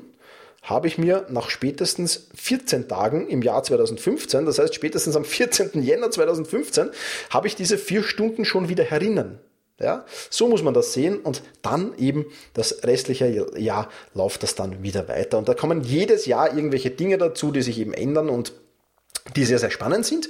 habe 0.66 0.88
ich 0.88 0.98
mir 0.98 1.26
nach 1.30 1.50
spätestens 1.50 2.28
14 2.36 2.88
Tagen 2.88 3.28
im 3.28 3.42
Jahr 3.42 3.64
2015, 3.64 4.46
das 4.46 4.60
heißt 4.60 4.76
spätestens 4.76 5.16
am 5.16 5.24
14. 5.24 5.82
Jänner 5.82 6.12
2015, 6.12 6.90
habe 7.30 7.48
ich 7.48 7.56
diese 7.56 7.78
vier 7.78 8.04
Stunden 8.04 8.44
schon 8.44 8.68
wieder 8.68 8.84
herinnen. 8.84 9.40
Ja, 9.80 10.06
so 10.30 10.48
muss 10.48 10.64
man 10.64 10.74
das 10.74 10.94
sehen 10.94 11.20
und 11.20 11.44
dann 11.62 11.98
eben 11.98 12.28
das 12.54 12.86
restliche 12.86 13.46
Jahr 13.58 13.90
läuft 14.14 14.44
das 14.44 14.56
dann 14.56 14.84
wieder 14.84 15.10
weiter. 15.10 15.38
Und 15.38 15.50
da 15.50 15.54
kommen 15.54 15.84
jedes 15.84 16.26
Jahr 16.26 16.56
irgendwelche 16.56 16.92
Dinge 16.92 17.18
dazu, 17.18 17.52
die 17.52 17.62
sich 17.62 17.78
eben 17.80 17.94
ändern 17.94 18.30
und 18.30 18.54
die 19.36 19.44
sehr, 19.44 19.60
sehr 19.60 19.72
spannend 19.72 20.06
sind. 20.06 20.30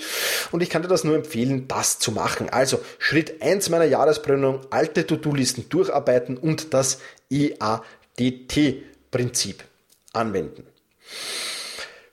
Und 0.52 0.64
ich 0.64 0.72
kann 0.72 0.82
dir 0.82 0.88
das 0.88 1.04
nur 1.04 1.16
empfehlen, 1.16 1.68
das 1.68 2.00
zu 2.00 2.12
machen. 2.12 2.50
Also 2.50 2.80
Schritt 2.98 3.44
1 3.44 3.70
meiner 3.70 3.86
Jahresplanung, 3.86 4.62
alte 4.72 5.06
To-Do-Listen 5.06 5.70
durcharbeiten 5.70 6.38
und 6.38 6.74
das 6.74 6.98
EADT-Prinzip 7.30 9.64
anwenden. 10.16 10.66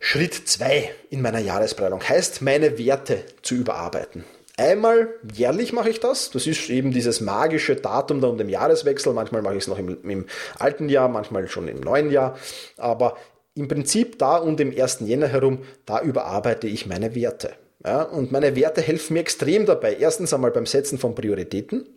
Schritt 0.00 0.34
2 0.34 0.90
in 1.10 1.22
meiner 1.22 1.38
Jahresplanung 1.38 2.02
heißt, 2.02 2.42
meine 2.42 2.78
Werte 2.78 3.24
zu 3.42 3.54
überarbeiten. 3.54 4.24
Einmal 4.56 5.08
jährlich 5.32 5.72
mache 5.72 5.88
ich 5.88 6.00
das. 6.00 6.30
Das 6.30 6.46
ist 6.46 6.68
eben 6.68 6.90
dieses 6.90 7.20
magische 7.20 7.76
Datum 7.76 8.20
da 8.20 8.28
um 8.28 8.36
den 8.36 8.48
Jahreswechsel. 8.48 9.12
Manchmal 9.14 9.42
mache 9.42 9.54
ich 9.54 9.62
es 9.62 9.68
noch 9.68 9.78
im, 9.78 9.98
im, 10.08 10.26
alten 10.58 10.88
Jahr, 10.88 11.08
manchmal 11.08 11.48
schon 11.48 11.68
im 11.68 11.80
neuen 11.80 12.10
Jahr. 12.10 12.36
Aber 12.76 13.16
im 13.54 13.68
Prinzip 13.68 14.18
da 14.18 14.36
um 14.36 14.56
den 14.56 14.78
1. 14.78 15.00
Jänner 15.00 15.28
herum, 15.28 15.60
da 15.86 16.00
überarbeite 16.00 16.66
ich 16.66 16.86
meine 16.86 17.14
Werte. 17.14 17.54
Ja, 17.84 18.02
und 18.02 18.30
meine 18.30 18.54
Werte 18.54 18.80
helfen 18.80 19.14
mir 19.14 19.20
extrem 19.20 19.66
dabei. 19.66 19.96
Erstens 19.98 20.32
einmal 20.32 20.52
beim 20.52 20.66
Setzen 20.66 20.98
von 20.98 21.16
Prioritäten 21.16 21.88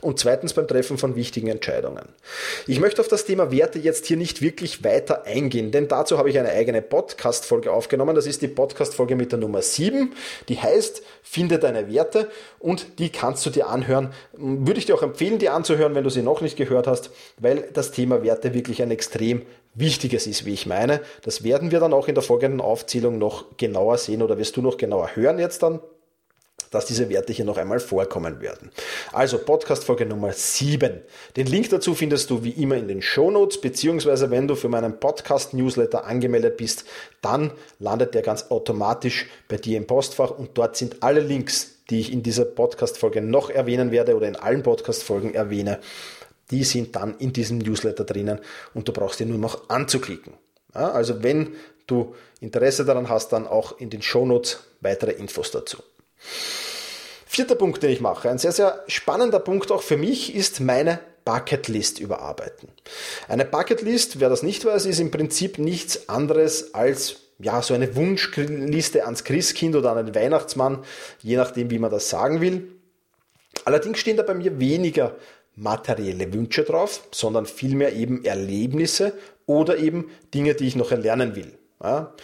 und 0.00 0.20
zweitens 0.20 0.52
beim 0.52 0.68
Treffen 0.68 0.96
von 0.96 1.16
wichtigen 1.16 1.48
Entscheidungen. 1.48 2.04
Ich 2.68 2.78
möchte 2.78 3.00
auf 3.00 3.08
das 3.08 3.24
Thema 3.24 3.50
Werte 3.50 3.80
jetzt 3.80 4.06
hier 4.06 4.16
nicht 4.16 4.42
wirklich 4.42 4.84
weiter 4.84 5.24
eingehen, 5.24 5.72
denn 5.72 5.88
dazu 5.88 6.18
habe 6.18 6.30
ich 6.30 6.38
eine 6.38 6.50
eigene 6.50 6.82
Podcast-Folge 6.82 7.72
aufgenommen. 7.72 8.14
Das 8.14 8.26
ist 8.26 8.42
die 8.42 8.48
Podcast-Folge 8.48 9.16
mit 9.16 9.32
der 9.32 9.40
Nummer 9.40 9.60
7. 9.60 10.12
Die 10.48 10.60
heißt, 10.60 11.02
finde 11.22 11.58
deine 11.58 11.92
Werte 11.92 12.30
und 12.60 13.00
die 13.00 13.10
kannst 13.10 13.44
du 13.44 13.50
dir 13.50 13.66
anhören. 13.68 14.12
Würde 14.34 14.78
ich 14.78 14.86
dir 14.86 14.94
auch 14.94 15.02
empfehlen, 15.02 15.40
die 15.40 15.48
anzuhören, 15.48 15.96
wenn 15.96 16.04
du 16.04 16.10
sie 16.10 16.22
noch 16.22 16.42
nicht 16.42 16.56
gehört 16.56 16.86
hast, 16.86 17.10
weil 17.38 17.68
das 17.72 17.90
Thema 17.90 18.22
Werte 18.22 18.54
wirklich 18.54 18.82
ein 18.82 18.92
extrem 18.92 19.42
wichtiges 19.74 20.26
ist, 20.26 20.44
wie 20.44 20.52
ich 20.52 20.66
meine. 20.66 21.00
Das 21.22 21.44
werden 21.44 21.70
wir 21.70 21.80
dann 21.80 21.92
auch 21.92 22.08
in 22.08 22.14
der 22.14 22.22
folgenden 22.22 22.60
Aufzählung 22.60 23.18
noch 23.18 23.56
genauer 23.56 23.98
sehen 23.98 24.22
oder 24.22 24.38
wirst 24.38 24.56
du 24.56 24.62
noch 24.62 24.76
genauer 24.76 25.10
hören 25.14 25.38
jetzt 25.38 25.62
dann 25.62 25.80
dass 26.74 26.86
diese 26.86 27.08
Werte 27.08 27.32
hier 27.32 27.44
noch 27.44 27.56
einmal 27.56 27.80
vorkommen 27.80 28.40
werden. 28.40 28.70
Also 29.12 29.38
Podcast 29.38 29.84
Folge 29.84 30.06
Nummer 30.06 30.32
7. 30.32 31.02
Den 31.36 31.46
Link 31.46 31.70
dazu 31.70 31.94
findest 31.94 32.30
du 32.30 32.42
wie 32.42 32.50
immer 32.50 32.76
in 32.76 32.88
den 32.88 33.00
Show 33.00 33.30
Notes, 33.30 33.60
beziehungsweise 33.60 34.30
wenn 34.30 34.48
du 34.48 34.56
für 34.56 34.68
meinen 34.68 34.98
Podcast 34.98 35.54
Newsletter 35.54 36.04
angemeldet 36.04 36.56
bist, 36.56 36.84
dann 37.22 37.52
landet 37.78 38.14
der 38.14 38.22
ganz 38.22 38.50
automatisch 38.50 39.26
bei 39.48 39.56
dir 39.56 39.76
im 39.76 39.86
Postfach 39.86 40.30
und 40.30 40.50
dort 40.54 40.76
sind 40.76 41.02
alle 41.02 41.20
Links, 41.20 41.76
die 41.90 42.00
ich 42.00 42.12
in 42.12 42.22
dieser 42.22 42.44
Podcast 42.44 42.98
Folge 42.98 43.20
noch 43.20 43.50
erwähnen 43.50 43.92
werde 43.92 44.16
oder 44.16 44.26
in 44.26 44.36
allen 44.36 44.62
Podcast 44.62 45.02
Folgen 45.02 45.34
erwähne, 45.34 45.78
die 46.50 46.64
sind 46.64 46.96
dann 46.96 47.16
in 47.18 47.32
diesem 47.32 47.58
Newsletter 47.58 48.04
drinnen 48.04 48.40
und 48.74 48.88
du 48.88 48.92
brauchst 48.92 49.20
ihn 49.20 49.28
nur 49.28 49.38
noch 49.38 49.68
anzuklicken. 49.68 50.34
Ja, 50.74 50.90
also 50.90 51.22
wenn 51.22 51.54
du 51.86 52.14
Interesse 52.40 52.84
daran 52.84 53.08
hast, 53.08 53.32
dann 53.32 53.46
auch 53.46 53.78
in 53.78 53.90
den 53.90 54.02
Shownotes 54.02 54.60
weitere 54.80 55.12
Infos 55.12 55.50
dazu. 55.50 55.78
Vierter 57.26 57.54
Punkt, 57.56 57.82
den 57.82 57.90
ich 57.90 58.00
mache, 58.00 58.30
ein 58.30 58.38
sehr, 58.38 58.52
sehr 58.52 58.84
spannender 58.86 59.40
Punkt 59.40 59.72
auch 59.72 59.82
für 59.82 59.96
mich, 59.96 60.34
ist 60.34 60.60
meine 60.60 61.00
Bucketlist 61.24 61.98
überarbeiten. 61.98 62.68
Eine 63.28 63.44
Bucketlist, 63.44 64.20
wer 64.20 64.28
das 64.28 64.42
nicht 64.42 64.64
weiß, 64.64 64.86
ist 64.86 65.00
im 65.00 65.10
Prinzip 65.10 65.58
nichts 65.58 66.08
anderes 66.08 66.74
als 66.74 67.16
ja, 67.38 67.60
so 67.62 67.74
eine 67.74 67.96
Wunschliste 67.96 69.04
ans 69.04 69.24
Christkind 69.24 69.74
oder 69.74 69.90
an 69.90 70.06
den 70.06 70.14
Weihnachtsmann, 70.14 70.84
je 71.20 71.36
nachdem, 71.36 71.70
wie 71.70 71.78
man 71.78 71.90
das 71.90 72.08
sagen 72.08 72.40
will. 72.40 72.68
Allerdings 73.64 73.98
stehen 73.98 74.16
da 74.16 74.22
bei 74.22 74.34
mir 74.34 74.60
weniger 74.60 75.16
materielle 75.56 76.32
Wünsche 76.32 76.64
drauf, 76.64 77.06
sondern 77.12 77.46
vielmehr 77.46 77.92
eben 77.94 78.24
Erlebnisse 78.24 79.12
oder 79.46 79.76
eben 79.78 80.10
Dinge, 80.32 80.54
die 80.54 80.66
ich 80.66 80.76
noch 80.76 80.90
erlernen 80.90 81.36
will. 81.36 81.58
Ja? 81.82 82.14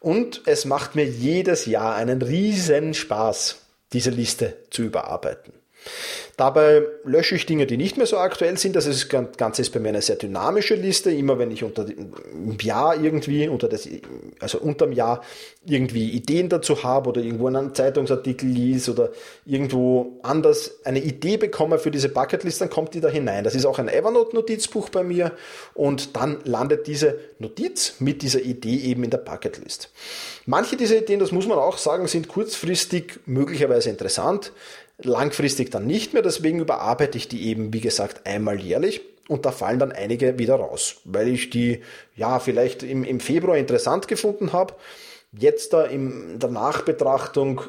Und 0.00 0.42
es 0.46 0.64
macht 0.64 0.94
mir 0.94 1.04
jedes 1.04 1.66
Jahr 1.66 1.94
einen 1.94 2.22
riesen 2.22 2.94
Spaß, 2.94 3.58
diese 3.92 4.10
Liste 4.10 4.56
zu 4.70 4.82
überarbeiten. 4.82 5.52
Dabei 6.40 6.86
lösche 7.04 7.34
ich 7.34 7.44
Dinge, 7.44 7.66
die 7.66 7.76
nicht 7.76 7.98
mehr 7.98 8.06
so 8.06 8.16
aktuell 8.16 8.56
sind. 8.56 8.74
Das, 8.74 8.86
ist, 8.86 9.10
Ganze 9.10 9.60
ist 9.60 9.74
bei 9.74 9.78
mir 9.78 9.90
eine 9.90 10.00
sehr 10.00 10.16
dynamische 10.16 10.74
Liste. 10.74 11.10
Immer 11.10 11.38
wenn 11.38 11.50
ich 11.50 11.62
unter 11.62 11.84
dem 11.84 12.56
Jahr 12.62 12.98
irgendwie, 12.98 13.46
unter 13.46 13.68
das, 13.68 13.86
also 14.38 14.56
unterm 14.56 14.92
Jahr 14.92 15.22
irgendwie 15.66 16.08
Ideen 16.08 16.48
dazu 16.48 16.82
habe 16.82 17.10
oder 17.10 17.20
irgendwo 17.20 17.46
in 17.48 17.56
einem 17.56 17.74
Zeitungsartikel 17.74 18.48
lies 18.48 18.88
oder 18.88 19.10
irgendwo 19.44 20.18
anders 20.22 20.82
eine 20.84 21.00
Idee 21.00 21.36
bekomme 21.36 21.78
für 21.78 21.90
diese 21.90 22.08
Bucketlist, 22.08 22.62
dann 22.62 22.70
kommt 22.70 22.94
die 22.94 23.02
da 23.02 23.08
hinein. 23.08 23.44
Das 23.44 23.54
ist 23.54 23.66
auch 23.66 23.78
ein 23.78 23.88
Evernote-Notizbuch 23.88 24.88
bei 24.88 25.02
mir 25.02 25.32
und 25.74 26.16
dann 26.16 26.38
landet 26.44 26.86
diese 26.86 27.18
Notiz 27.38 27.96
mit 27.98 28.22
dieser 28.22 28.40
Idee 28.40 28.78
eben 28.78 29.04
in 29.04 29.10
der 29.10 29.18
Bucketlist. 29.18 29.90
Manche 30.46 30.78
dieser 30.78 30.96
Ideen, 30.96 31.20
das 31.20 31.32
muss 31.32 31.46
man 31.46 31.58
auch 31.58 31.76
sagen, 31.76 32.08
sind 32.08 32.28
kurzfristig 32.28 33.20
möglicherweise 33.26 33.90
interessant 33.90 34.52
langfristig 35.04 35.70
dann 35.70 35.86
nicht 35.86 36.12
mehr. 36.12 36.22
Deswegen 36.22 36.60
überarbeite 36.60 37.18
ich 37.18 37.28
die 37.28 37.48
eben, 37.48 37.72
wie 37.72 37.80
gesagt, 37.80 38.26
einmal 38.26 38.60
jährlich. 38.60 39.00
Und 39.28 39.46
da 39.46 39.52
fallen 39.52 39.78
dann 39.78 39.92
einige 39.92 40.38
wieder 40.38 40.56
raus, 40.56 40.96
weil 41.04 41.28
ich 41.28 41.50
die 41.50 41.82
ja 42.16 42.40
vielleicht 42.40 42.82
im, 42.82 43.04
im 43.04 43.20
Februar 43.20 43.56
interessant 43.56 44.08
gefunden 44.08 44.52
habe. 44.52 44.74
Jetzt 45.32 45.72
da 45.72 45.84
in 45.84 46.40
der 46.40 46.50
Nachbetrachtung 46.50 47.62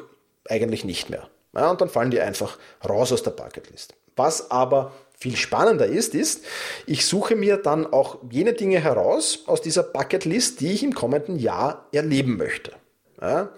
eigentlich 0.48 0.84
nicht 0.84 1.08
mehr. 1.08 1.28
Ja, 1.54 1.70
und 1.70 1.80
dann 1.80 1.88
fallen 1.88 2.10
die 2.10 2.20
einfach 2.20 2.58
raus 2.86 3.12
aus 3.12 3.22
der 3.22 3.30
Bucketlist. 3.30 3.94
Was 4.16 4.50
aber 4.50 4.92
viel 5.16 5.36
spannender 5.36 5.86
ist, 5.86 6.14
ist, 6.16 6.44
ich 6.86 7.06
suche 7.06 7.36
mir 7.36 7.56
dann 7.56 7.86
auch 7.86 8.18
jene 8.28 8.54
Dinge 8.54 8.80
heraus 8.80 9.44
aus 9.46 9.62
dieser 9.62 9.84
Bucketlist, 9.84 10.60
die 10.60 10.72
ich 10.72 10.82
im 10.82 10.94
kommenden 10.94 11.38
Jahr 11.38 11.86
erleben 11.92 12.36
möchte. 12.36 12.72
Ja. 13.20 13.50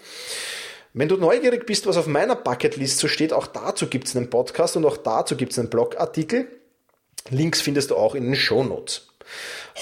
Wenn 0.96 1.08
du 1.08 1.16
neugierig 1.16 1.66
bist, 1.66 1.88
was 1.88 1.96
auf 1.96 2.06
meiner 2.06 2.36
Bucketlist 2.36 2.98
so 2.98 3.08
steht, 3.08 3.32
auch 3.32 3.48
dazu 3.48 3.88
gibt 3.88 4.06
es 4.06 4.16
einen 4.16 4.30
Podcast 4.30 4.76
und 4.76 4.84
auch 4.84 4.96
dazu 4.96 5.36
gibt 5.36 5.50
es 5.50 5.58
einen 5.58 5.68
Blogartikel. 5.68 6.46
Links 7.30 7.60
findest 7.60 7.90
du 7.90 7.96
auch 7.96 8.14
in 8.14 8.22
den 8.22 8.36
Shownotes. 8.36 9.08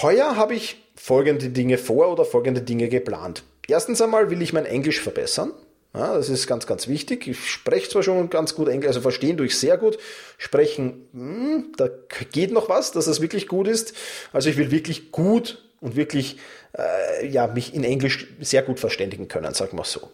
Heuer 0.01 0.35
habe 0.37 0.55
ich 0.55 0.83
folgende 0.95 1.49
Dinge 1.49 1.77
vor 1.77 2.11
oder 2.11 2.25
folgende 2.25 2.61
Dinge 2.61 2.89
geplant. 2.89 3.43
Erstens 3.67 4.01
einmal 4.01 4.31
will 4.31 4.41
ich 4.41 4.53
mein 4.53 4.65
Englisch 4.65 5.01
verbessern. 5.01 5.51
Ja, 5.93 6.15
das 6.15 6.29
ist 6.29 6.47
ganz, 6.47 6.65
ganz 6.65 6.87
wichtig. 6.87 7.27
Ich 7.27 7.47
spreche 7.47 7.89
zwar 7.91 8.01
schon 8.01 8.31
ganz 8.31 8.55
gut 8.55 8.67
Englisch, 8.67 8.87
also 8.87 9.01
verstehen 9.01 9.37
tue 9.37 9.45
ich 9.45 9.59
sehr 9.59 9.77
gut. 9.77 9.99
Sprechen, 10.39 11.07
mh, 11.11 11.45
hm, 11.45 11.73
da 11.77 11.89
geht 12.31 12.51
noch 12.51 12.69
was, 12.69 12.91
dass 12.91 13.05
das 13.05 13.21
wirklich 13.21 13.47
gut 13.47 13.67
ist. 13.67 13.93
Also 14.31 14.49
ich 14.49 14.57
will 14.57 14.71
wirklich 14.71 15.11
gut 15.11 15.63
und 15.83 15.95
wirklich 15.95 16.37
äh, 16.77 17.27
ja, 17.27 17.47
mich 17.47 17.73
in 17.75 17.83
Englisch 17.83 18.27
sehr 18.39 18.63
gut 18.63 18.79
verständigen 18.79 19.27
können, 19.27 19.53
sagen 19.53 19.77
wir 19.77 19.83
so. 19.83 20.09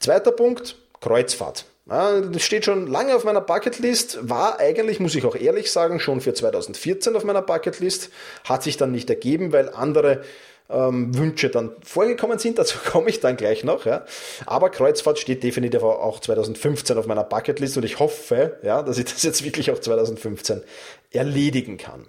Zweiter 0.00 0.32
Punkt, 0.32 0.76
Kreuzfahrt. 1.00 1.64
Das 1.86 2.42
steht 2.42 2.66
schon 2.66 2.86
lange 2.86 3.16
auf 3.16 3.24
meiner 3.24 3.40
Bucketlist, 3.40 4.18
war 4.28 4.60
eigentlich, 4.60 5.00
muss 5.00 5.14
ich 5.14 5.24
auch 5.24 5.34
ehrlich 5.34 5.72
sagen, 5.72 6.00
schon 6.00 6.20
für 6.20 6.34
2014 6.34 7.16
auf 7.16 7.24
meiner 7.24 7.40
Bucketlist, 7.40 8.10
hat 8.44 8.62
sich 8.62 8.76
dann 8.76 8.92
nicht 8.92 9.08
ergeben, 9.08 9.52
weil 9.52 9.70
andere 9.70 10.22
ähm, 10.68 11.16
Wünsche 11.16 11.48
dann 11.48 11.72
vorgekommen 11.82 12.38
sind, 12.38 12.58
dazu 12.58 12.76
komme 12.78 13.08
ich 13.08 13.20
dann 13.20 13.38
gleich 13.38 13.64
noch. 13.64 13.86
Ja. 13.86 14.04
Aber 14.44 14.68
Kreuzfahrt 14.68 15.18
steht 15.18 15.42
definitiv 15.42 15.82
auch 15.82 16.20
2015 16.20 16.98
auf 16.98 17.06
meiner 17.06 17.24
Bucketlist 17.24 17.78
und 17.78 17.84
ich 17.84 17.98
hoffe, 17.98 18.58
ja, 18.62 18.82
dass 18.82 18.98
ich 18.98 19.06
das 19.06 19.22
jetzt 19.22 19.42
wirklich 19.42 19.70
auch 19.70 19.78
2015 19.78 20.62
erledigen 21.10 21.78
kann. 21.78 22.06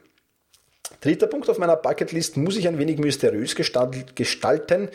Dritter 1.01 1.27
Punkt 1.27 1.49
auf 1.49 1.57
meiner 1.57 1.77
Bucketlist 1.77 2.35
muss 2.35 2.57
ich 2.57 2.67
ein 2.67 2.77
wenig 2.77 2.97
mysteriös 2.97 3.55
gestalten. 3.55 4.89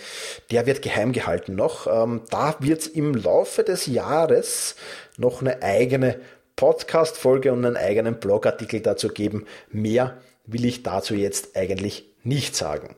Der 0.50 0.66
wird 0.66 0.82
geheim 0.82 1.12
gehalten 1.12 1.54
noch. 1.54 1.87
Ähm, 1.87 2.23
da 2.30 2.56
wird 2.61 2.82
es 2.82 2.87
im 2.88 3.14
Laufe 3.14 3.64
des 3.64 3.87
Jahres 3.87 4.76
noch 5.16 5.40
eine 5.40 5.62
eigene 5.62 6.20
Podcast-Folge 6.56 7.52
und 7.52 7.64
einen 7.64 7.76
eigenen 7.76 8.20
Blogartikel 8.20 8.80
dazu 8.80 9.08
geben. 9.08 9.46
Mehr 9.70 10.18
will 10.46 10.64
ich 10.66 10.82
dazu 10.82 11.14
jetzt 11.14 11.56
eigentlich 11.56 12.04
nicht 12.23 12.54
sagen. 12.54 12.96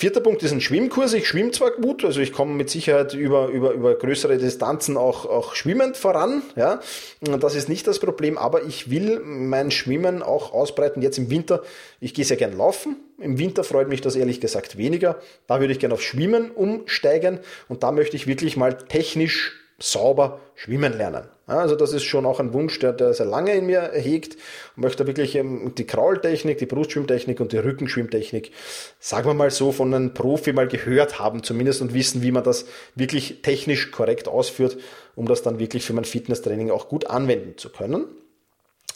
Vierter 0.00 0.20
Punkt 0.20 0.44
ist 0.44 0.52
ein 0.52 0.60
Schwimmkurs. 0.60 1.12
Ich 1.12 1.26
schwimme 1.26 1.50
zwar 1.50 1.72
gut, 1.72 2.04
also 2.04 2.20
ich 2.20 2.32
komme 2.32 2.54
mit 2.54 2.70
Sicherheit 2.70 3.14
über, 3.14 3.48
über, 3.48 3.72
über 3.72 3.96
größere 3.96 4.38
Distanzen 4.38 4.96
auch, 4.96 5.26
auch 5.26 5.56
schwimmend 5.56 5.96
voran. 5.96 6.42
Ja, 6.54 6.78
das 7.20 7.56
ist 7.56 7.68
nicht 7.68 7.84
das 7.88 7.98
Problem, 7.98 8.38
aber 8.38 8.62
ich 8.62 8.92
will 8.92 9.18
mein 9.24 9.72
Schwimmen 9.72 10.22
auch 10.22 10.52
ausbreiten. 10.52 11.02
Jetzt 11.02 11.18
im 11.18 11.30
Winter, 11.30 11.64
ich 11.98 12.14
gehe 12.14 12.24
sehr 12.24 12.36
gern 12.36 12.56
laufen. 12.56 12.94
Im 13.18 13.40
Winter 13.40 13.64
freut 13.64 13.88
mich 13.88 14.00
das 14.00 14.14
ehrlich 14.14 14.40
gesagt 14.40 14.78
weniger. 14.78 15.20
Da 15.48 15.58
würde 15.58 15.72
ich 15.72 15.80
gerne 15.80 15.94
auf 15.94 16.02
Schwimmen 16.02 16.52
umsteigen 16.52 17.40
und 17.66 17.82
da 17.82 17.90
möchte 17.90 18.14
ich 18.14 18.28
wirklich 18.28 18.56
mal 18.56 18.74
technisch 18.74 19.56
sauber 19.80 20.38
schwimmen 20.54 20.96
lernen. 20.96 21.24
Also 21.48 21.76
das 21.76 21.94
ist 21.94 22.04
schon 22.04 22.26
auch 22.26 22.40
ein 22.40 22.52
Wunsch, 22.52 22.78
der, 22.78 22.92
der 22.92 23.14
sehr 23.14 23.24
lange 23.24 23.54
in 23.54 23.66
mir 23.66 23.90
hegt 23.94 24.36
und 24.76 24.82
möchte 24.82 25.06
wirklich 25.06 25.34
ähm, 25.34 25.72
die 25.76 25.86
Kraultechnik, 25.86 26.58
die 26.58 26.66
Brustschwimmtechnik 26.66 27.40
und 27.40 27.52
die 27.52 27.58
Rückenschwimmtechnik, 27.58 28.52
sagen 29.00 29.26
wir 29.26 29.34
mal 29.34 29.50
so, 29.50 29.72
von 29.72 29.92
einem 29.94 30.12
Profi 30.12 30.52
mal 30.52 30.68
gehört 30.68 31.18
haben 31.18 31.42
zumindest 31.42 31.80
und 31.80 31.94
wissen, 31.94 32.22
wie 32.22 32.32
man 32.32 32.44
das 32.44 32.66
wirklich 32.94 33.40
technisch 33.40 33.90
korrekt 33.90 34.28
ausführt, 34.28 34.76
um 35.16 35.26
das 35.26 35.42
dann 35.42 35.58
wirklich 35.58 35.84
für 35.84 35.94
mein 35.94 36.04
Fitnesstraining 36.04 36.70
auch 36.70 36.88
gut 36.88 37.06
anwenden 37.06 37.56
zu 37.56 37.70
können. 37.70 38.04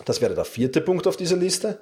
Das 0.04 0.20
wäre 0.20 0.34
der 0.34 0.44
vierte 0.44 0.82
Punkt 0.82 1.06
auf 1.06 1.16
dieser 1.16 1.36
Liste. 1.36 1.78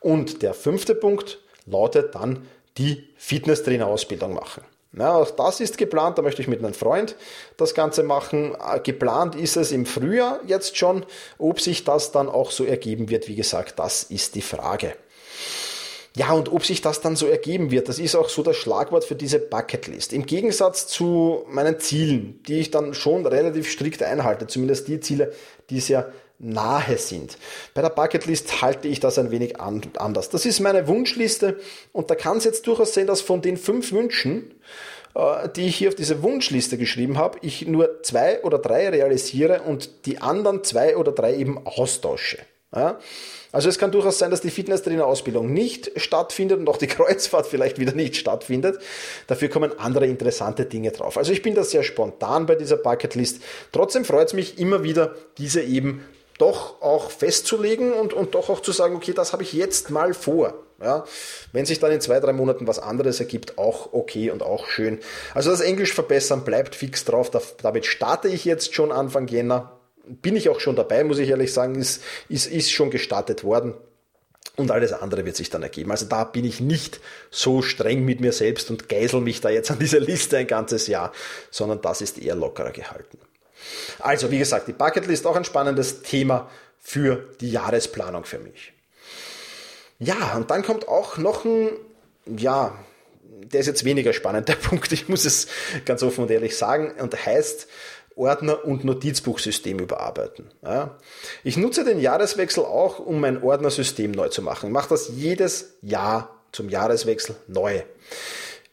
Und 0.00 0.42
der 0.42 0.54
fünfte 0.54 0.94
Punkt 0.94 1.40
lautet 1.66 2.14
dann 2.14 2.46
die 2.78 3.08
Fitnesstrainer-Ausbildung 3.16 4.32
machen. 4.32 4.62
Ja, 4.98 5.14
auch 5.14 5.30
das 5.30 5.60
ist 5.60 5.76
geplant, 5.76 6.16
da 6.16 6.22
möchte 6.22 6.40
ich 6.40 6.48
mit 6.48 6.60
einem 6.64 6.72
Freund 6.72 7.16
das 7.58 7.74
Ganze 7.74 8.02
machen. 8.02 8.54
Äh, 8.54 8.80
geplant 8.80 9.34
ist 9.34 9.56
es 9.56 9.70
im 9.70 9.84
Frühjahr 9.84 10.40
jetzt 10.46 10.76
schon. 10.78 11.04
Ob 11.38 11.60
sich 11.60 11.84
das 11.84 12.12
dann 12.12 12.28
auch 12.30 12.50
so 12.50 12.64
ergeben 12.64 13.10
wird, 13.10 13.28
wie 13.28 13.34
gesagt, 13.34 13.78
das 13.78 14.04
ist 14.04 14.34
die 14.34 14.42
Frage. 14.42 14.94
Ja, 16.16 16.32
und 16.32 16.50
ob 16.50 16.64
sich 16.64 16.80
das 16.80 17.02
dann 17.02 17.14
so 17.14 17.26
ergeben 17.26 17.70
wird, 17.70 17.90
das 17.90 17.98
ist 17.98 18.16
auch 18.16 18.30
so 18.30 18.42
das 18.42 18.56
Schlagwort 18.56 19.04
für 19.04 19.16
diese 19.16 19.38
Bucketlist. 19.38 20.14
Im 20.14 20.24
Gegensatz 20.24 20.86
zu 20.86 21.44
meinen 21.50 21.78
Zielen, 21.78 22.42
die 22.48 22.60
ich 22.60 22.70
dann 22.70 22.94
schon 22.94 23.26
relativ 23.26 23.70
strikt 23.70 24.02
einhalte, 24.02 24.46
zumindest 24.46 24.88
die 24.88 25.00
Ziele, 25.00 25.34
die 25.68 25.78
sehr 25.78 26.10
nahe 26.38 26.98
sind. 26.98 27.38
Bei 27.74 27.82
der 27.82 27.90
Bucketlist 27.90 28.62
halte 28.62 28.88
ich 28.88 29.00
das 29.00 29.18
ein 29.18 29.30
wenig 29.30 29.60
anders. 29.60 30.28
Das 30.28 30.44
ist 30.46 30.60
meine 30.60 30.86
Wunschliste 30.86 31.58
und 31.92 32.10
da 32.10 32.14
kann 32.14 32.38
es 32.38 32.44
jetzt 32.44 32.66
durchaus 32.66 32.94
sein, 32.94 33.06
dass 33.06 33.20
von 33.20 33.42
den 33.42 33.56
fünf 33.56 33.92
Wünschen 33.92 34.54
äh, 35.14 35.48
die 35.48 35.66
ich 35.66 35.76
hier 35.76 35.88
auf 35.88 35.94
diese 35.94 36.22
Wunschliste 36.22 36.76
geschrieben 36.76 37.16
habe, 37.16 37.38
ich 37.40 37.66
nur 37.66 38.02
zwei 38.02 38.42
oder 38.42 38.58
drei 38.58 38.88
realisiere 38.90 39.62
und 39.62 40.06
die 40.06 40.18
anderen 40.18 40.62
zwei 40.62 40.96
oder 40.96 41.12
drei 41.12 41.36
eben 41.36 41.66
austausche. 41.66 42.38
Ja? 42.74 42.98
Also 43.50 43.70
es 43.70 43.78
kann 43.78 43.90
durchaus 43.90 44.18
sein, 44.18 44.30
dass 44.30 44.42
die 44.42 44.50
Fitnesstrainer-Ausbildung 44.50 45.50
nicht 45.50 45.90
stattfindet 45.96 46.58
und 46.58 46.68
auch 46.68 46.76
die 46.76 46.86
Kreuzfahrt 46.86 47.46
vielleicht 47.46 47.78
wieder 47.78 47.92
nicht 47.92 48.16
stattfindet. 48.16 48.78
Dafür 49.26 49.48
kommen 49.48 49.78
andere 49.78 50.06
interessante 50.06 50.66
Dinge 50.66 50.90
drauf. 50.90 51.16
Also 51.16 51.32
ich 51.32 51.40
bin 51.40 51.54
da 51.54 51.64
sehr 51.64 51.82
spontan 51.82 52.44
bei 52.44 52.54
dieser 52.54 52.76
Bucketlist. 52.76 53.40
Trotzdem 53.72 54.04
freut 54.04 54.28
es 54.28 54.34
mich 54.34 54.58
immer 54.58 54.82
wieder, 54.82 55.14
diese 55.38 55.62
eben 55.62 56.04
doch 56.38 56.82
auch 56.82 57.10
festzulegen 57.10 57.92
und, 57.92 58.12
und 58.12 58.34
doch 58.34 58.50
auch 58.50 58.60
zu 58.60 58.72
sagen, 58.72 58.96
okay, 58.96 59.12
das 59.12 59.32
habe 59.32 59.42
ich 59.42 59.52
jetzt 59.52 59.90
mal 59.90 60.14
vor. 60.14 60.54
Ja, 60.78 61.06
wenn 61.52 61.64
sich 61.64 61.78
dann 61.78 61.90
in 61.90 62.02
zwei, 62.02 62.20
drei 62.20 62.34
Monaten 62.34 62.66
was 62.66 62.78
anderes 62.78 63.18
ergibt, 63.18 63.56
auch 63.56 63.94
okay 63.94 64.30
und 64.30 64.42
auch 64.42 64.66
schön. 64.66 64.98
Also 65.32 65.50
das 65.50 65.62
Englisch 65.62 65.94
verbessern 65.94 66.44
bleibt 66.44 66.74
fix 66.74 67.06
drauf. 67.06 67.30
damit 67.62 67.86
starte 67.86 68.28
ich 68.28 68.44
jetzt 68.44 68.74
schon 68.74 68.92
Anfang 68.92 69.26
Jänner 69.26 69.76
bin 70.06 70.36
ich 70.36 70.48
auch 70.48 70.60
schon 70.60 70.76
dabei, 70.76 71.04
muss 71.04 71.18
ich 71.18 71.28
ehrlich 71.28 71.52
sagen, 71.52 71.74
ist, 71.74 72.02
ist, 72.28 72.46
ist 72.46 72.70
schon 72.70 72.90
gestartet 72.90 73.44
worden. 73.44 73.74
Und 74.56 74.70
alles 74.70 74.92
andere 74.92 75.26
wird 75.26 75.36
sich 75.36 75.50
dann 75.50 75.62
ergeben. 75.62 75.90
Also 75.90 76.06
da 76.06 76.24
bin 76.24 76.44
ich 76.44 76.60
nicht 76.60 77.00
so 77.30 77.60
streng 77.60 78.04
mit 78.04 78.20
mir 78.20 78.32
selbst 78.32 78.70
und 78.70 78.88
geisel 78.88 79.20
mich 79.20 79.42
da 79.42 79.50
jetzt 79.50 79.70
an 79.70 79.78
dieser 79.78 80.00
Liste 80.00 80.38
ein 80.38 80.46
ganzes 80.46 80.86
Jahr, 80.86 81.12
sondern 81.50 81.82
das 81.82 82.00
ist 82.00 82.18
eher 82.18 82.36
lockerer 82.36 82.70
gehalten. 82.70 83.18
Also, 83.98 84.30
wie 84.30 84.38
gesagt, 84.38 84.68
die 84.68 84.72
Bucketlist 84.72 85.26
auch 85.26 85.36
ein 85.36 85.44
spannendes 85.44 86.02
Thema 86.02 86.50
für 86.80 87.28
die 87.40 87.50
Jahresplanung 87.50 88.24
für 88.24 88.38
mich. 88.38 88.72
Ja, 89.98 90.34
und 90.36 90.50
dann 90.50 90.62
kommt 90.62 90.88
auch 90.88 91.16
noch 91.16 91.44
ein, 91.44 91.70
ja, 92.26 92.76
der 93.22 93.60
ist 93.60 93.66
jetzt 93.66 93.84
weniger 93.84 94.12
spannend, 94.12 94.48
der 94.48 94.54
Punkt, 94.54 94.92
ich 94.92 95.08
muss 95.08 95.24
es 95.24 95.48
ganz 95.84 96.02
offen 96.02 96.22
und 96.24 96.30
ehrlich 96.30 96.56
sagen, 96.56 96.92
und 97.00 97.26
heißt 97.26 97.68
Ordner- 98.16 98.64
und 98.64 98.84
Notizbuchsystem 98.84 99.78
überarbeiten. 99.78 100.50
Ja. 100.62 100.96
Ich 101.44 101.58
nutze 101.58 101.84
den 101.84 102.00
Jahreswechsel 102.00 102.64
auch, 102.64 102.98
um 102.98 103.20
mein 103.20 103.42
Ordnersystem 103.42 104.10
neu 104.10 104.28
zu 104.28 104.40
machen. 104.40 104.66
Ich 104.66 104.72
mache 104.72 104.88
das 104.88 105.10
jedes 105.14 105.74
Jahr 105.82 106.34
zum 106.50 106.70
Jahreswechsel 106.70 107.36
neu. 107.46 107.82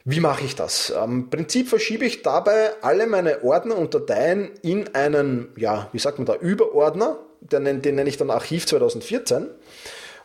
Wie 0.06 0.20
mache 0.20 0.44
ich 0.44 0.56
das? 0.56 0.90
Im 0.90 1.30
Prinzip 1.30 1.70
verschiebe 1.70 2.06
ich 2.06 2.24
dabei 2.24 2.72
alle 2.82 3.08
meine 3.08 3.44
Ordner 3.44 3.78
und 3.78 3.94
Dateien 3.94 4.52
in 4.62 4.94
einen, 4.94 5.54
ja, 5.56 5.88
wie 5.94 6.00
sagt 6.00 6.18
man 6.18 6.26
da, 6.26 6.36
Überordner, 6.36 7.20
den, 7.40 7.82
den 7.82 7.96
nenne 7.96 8.10
ich 8.10 8.18
dann 8.18 8.30
Archiv 8.30 8.66
2014 8.68 9.48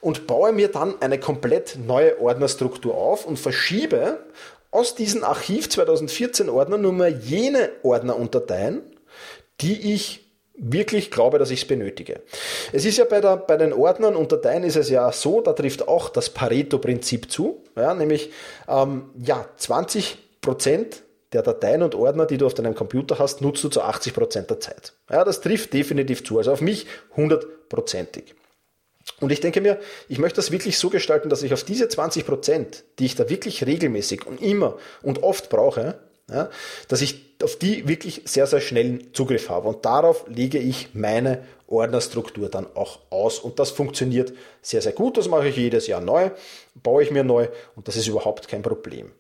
und 0.01 0.27
baue 0.27 0.53
mir 0.53 0.69
dann 0.69 1.01
eine 1.01 1.21
komplett 1.21 1.79
neue 1.85 2.21
Ordnerstruktur 2.21 2.95
auf 2.95 3.25
und 3.25 3.39
verschiebe 3.39 4.19
aus 4.73 4.97
diesen 4.97 5.23
Archiv 5.23 5.69
2014 5.69 6.49
Ordnern 6.49 6.83
nur 6.83 6.93
mehr 6.93 7.09
jene 7.09 7.71
Ordner 7.83 8.17
und 8.17 8.35
Dateien, 8.35 8.83
die 9.61 9.95
ich 9.95 10.28
wirklich 10.59 11.11
glaube, 11.11 11.39
dass 11.39 11.51
ich 11.51 11.63
es 11.63 11.69
benötige. 11.69 12.21
Es 12.73 12.85
ist 12.85 12.99
ja 12.99 13.05
bei, 13.05 13.21
der, 13.21 13.37
bei 13.37 13.57
den 13.57 13.73
Ordnern 13.73 14.17
und 14.17 14.33
Dateien 14.33 14.65
ist 14.65 14.77
es 14.77 14.91
ja 14.91 15.11
so, 15.13 15.41
da 15.41 15.53
trifft 15.53 15.87
auch 15.89 16.09
das 16.09 16.31
Pareto-Prinzip 16.31 17.31
zu, 17.31 17.63
ja, 17.77 17.95
nämlich 17.95 18.31
ähm, 18.69 19.11
ja, 19.23 19.47
20% 19.59 20.17
der 21.33 21.43
Dateien 21.43 21.83
und 21.83 21.95
Ordner, 21.95 22.27
die 22.27 22.39
du 22.39 22.47
auf 22.47 22.55
deinem 22.55 22.75
Computer 22.75 23.19
hast, 23.19 23.41
nutzt 23.41 23.63
du 23.63 23.69
zu 23.69 23.83
80% 23.83 24.43
der 24.43 24.61
Zeit. 24.61 24.95
Ja, 25.11 25.25
das 25.25 25.41
trifft 25.41 25.73
definitiv 25.75 26.25
zu, 26.25 26.39
also 26.39 26.53
auf 26.53 26.61
mich 26.61 26.87
hundertprozentig. 27.17 28.35
Und 29.21 29.33
ich 29.33 29.41
denke 29.41 29.61
mir, 29.61 29.79
ich 30.09 30.19
möchte 30.19 30.37
das 30.37 30.51
wirklich 30.51 30.79
so 30.79 30.91
gestalten, 30.91 31.29
dass 31.29 31.43
ich 31.43 31.53
auf 31.53 31.65
diese 31.65 31.87
20% 31.87 32.83
die 32.99 33.07
ich 33.07 33.15
da 33.15 33.29
wirklich 33.29 33.65
regelmäßig 33.65 34.27
und 34.27 34.41
immer 34.41 34.77
und 35.03 35.23
oft 35.23 35.49
brauche, 35.49 35.99
ja, 36.31 36.51
dass 36.89 37.01
ich 37.01 37.28
auf 37.43 37.57
die 37.57 37.87
wirklich 37.87 38.23
sehr, 38.25 38.47
sehr 38.47 38.61
schnellen 38.61 39.13
Zugriff 39.15 39.49
habe. 39.49 39.69
Und 39.69 39.85
darauf 39.85 40.25
lege 40.29 40.59
ich 40.59 40.91
meine 40.95 41.43
Ordnerstruktur 41.69 42.49
dann 42.49 42.67
auch 42.75 42.99
aus. 43.11 43.39
Und 43.39 43.59
das 43.59 43.71
funktioniert 43.71 44.33
sehr, 44.63 44.83
sehr 44.83 44.93
gut. 44.93 45.17
Das 45.17 45.29
mache 45.29 45.49
ich 45.49 45.57
jedes 45.57 45.87
Jahr 45.87 46.01
neu, 46.01 46.31
baue 46.83 47.03
ich 47.03 47.11
mir 47.11 47.25
neu 47.25 47.49
und 47.77 47.87
das 47.87 47.97
ist 47.97 48.09
überhaupt 48.09 48.49
kein 48.49 48.63
Problem. 48.63 49.13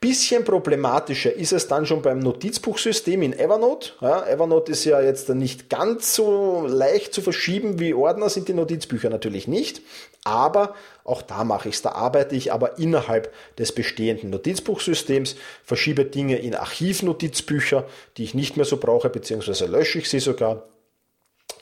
Bisschen 0.00 0.44
problematischer 0.44 1.32
ist 1.32 1.52
es 1.52 1.68
dann 1.68 1.86
schon 1.86 2.02
beim 2.02 2.18
Notizbuchsystem 2.18 3.22
in 3.22 3.32
Evernote. 3.32 3.92
Ja, 4.00 4.26
Evernote 4.26 4.72
ist 4.72 4.84
ja 4.84 5.00
jetzt 5.00 5.28
nicht 5.28 5.70
ganz 5.70 6.14
so 6.14 6.66
leicht 6.66 7.14
zu 7.14 7.22
verschieben 7.22 7.78
wie 7.78 7.94
Ordner 7.94 8.28
sind 8.28 8.48
die 8.48 8.54
Notizbücher 8.54 9.10
natürlich 9.10 9.48
nicht. 9.48 9.82
Aber 10.24 10.74
auch 11.04 11.22
da 11.22 11.44
mache 11.44 11.68
ich 11.68 11.76
es. 11.76 11.82
Da 11.82 11.92
arbeite 11.92 12.36
ich 12.36 12.52
aber 12.52 12.78
innerhalb 12.78 13.32
des 13.58 13.72
bestehenden 13.72 14.30
Notizbuchsystems, 14.30 15.36
verschiebe 15.64 16.04
Dinge 16.04 16.38
in 16.38 16.54
Archivnotizbücher, 16.54 17.86
die 18.16 18.24
ich 18.24 18.34
nicht 18.34 18.56
mehr 18.56 18.66
so 18.66 18.76
brauche, 18.76 19.10
beziehungsweise 19.10 19.66
lösche 19.66 19.98
ich 19.98 20.08
sie 20.08 20.20
sogar 20.20 20.68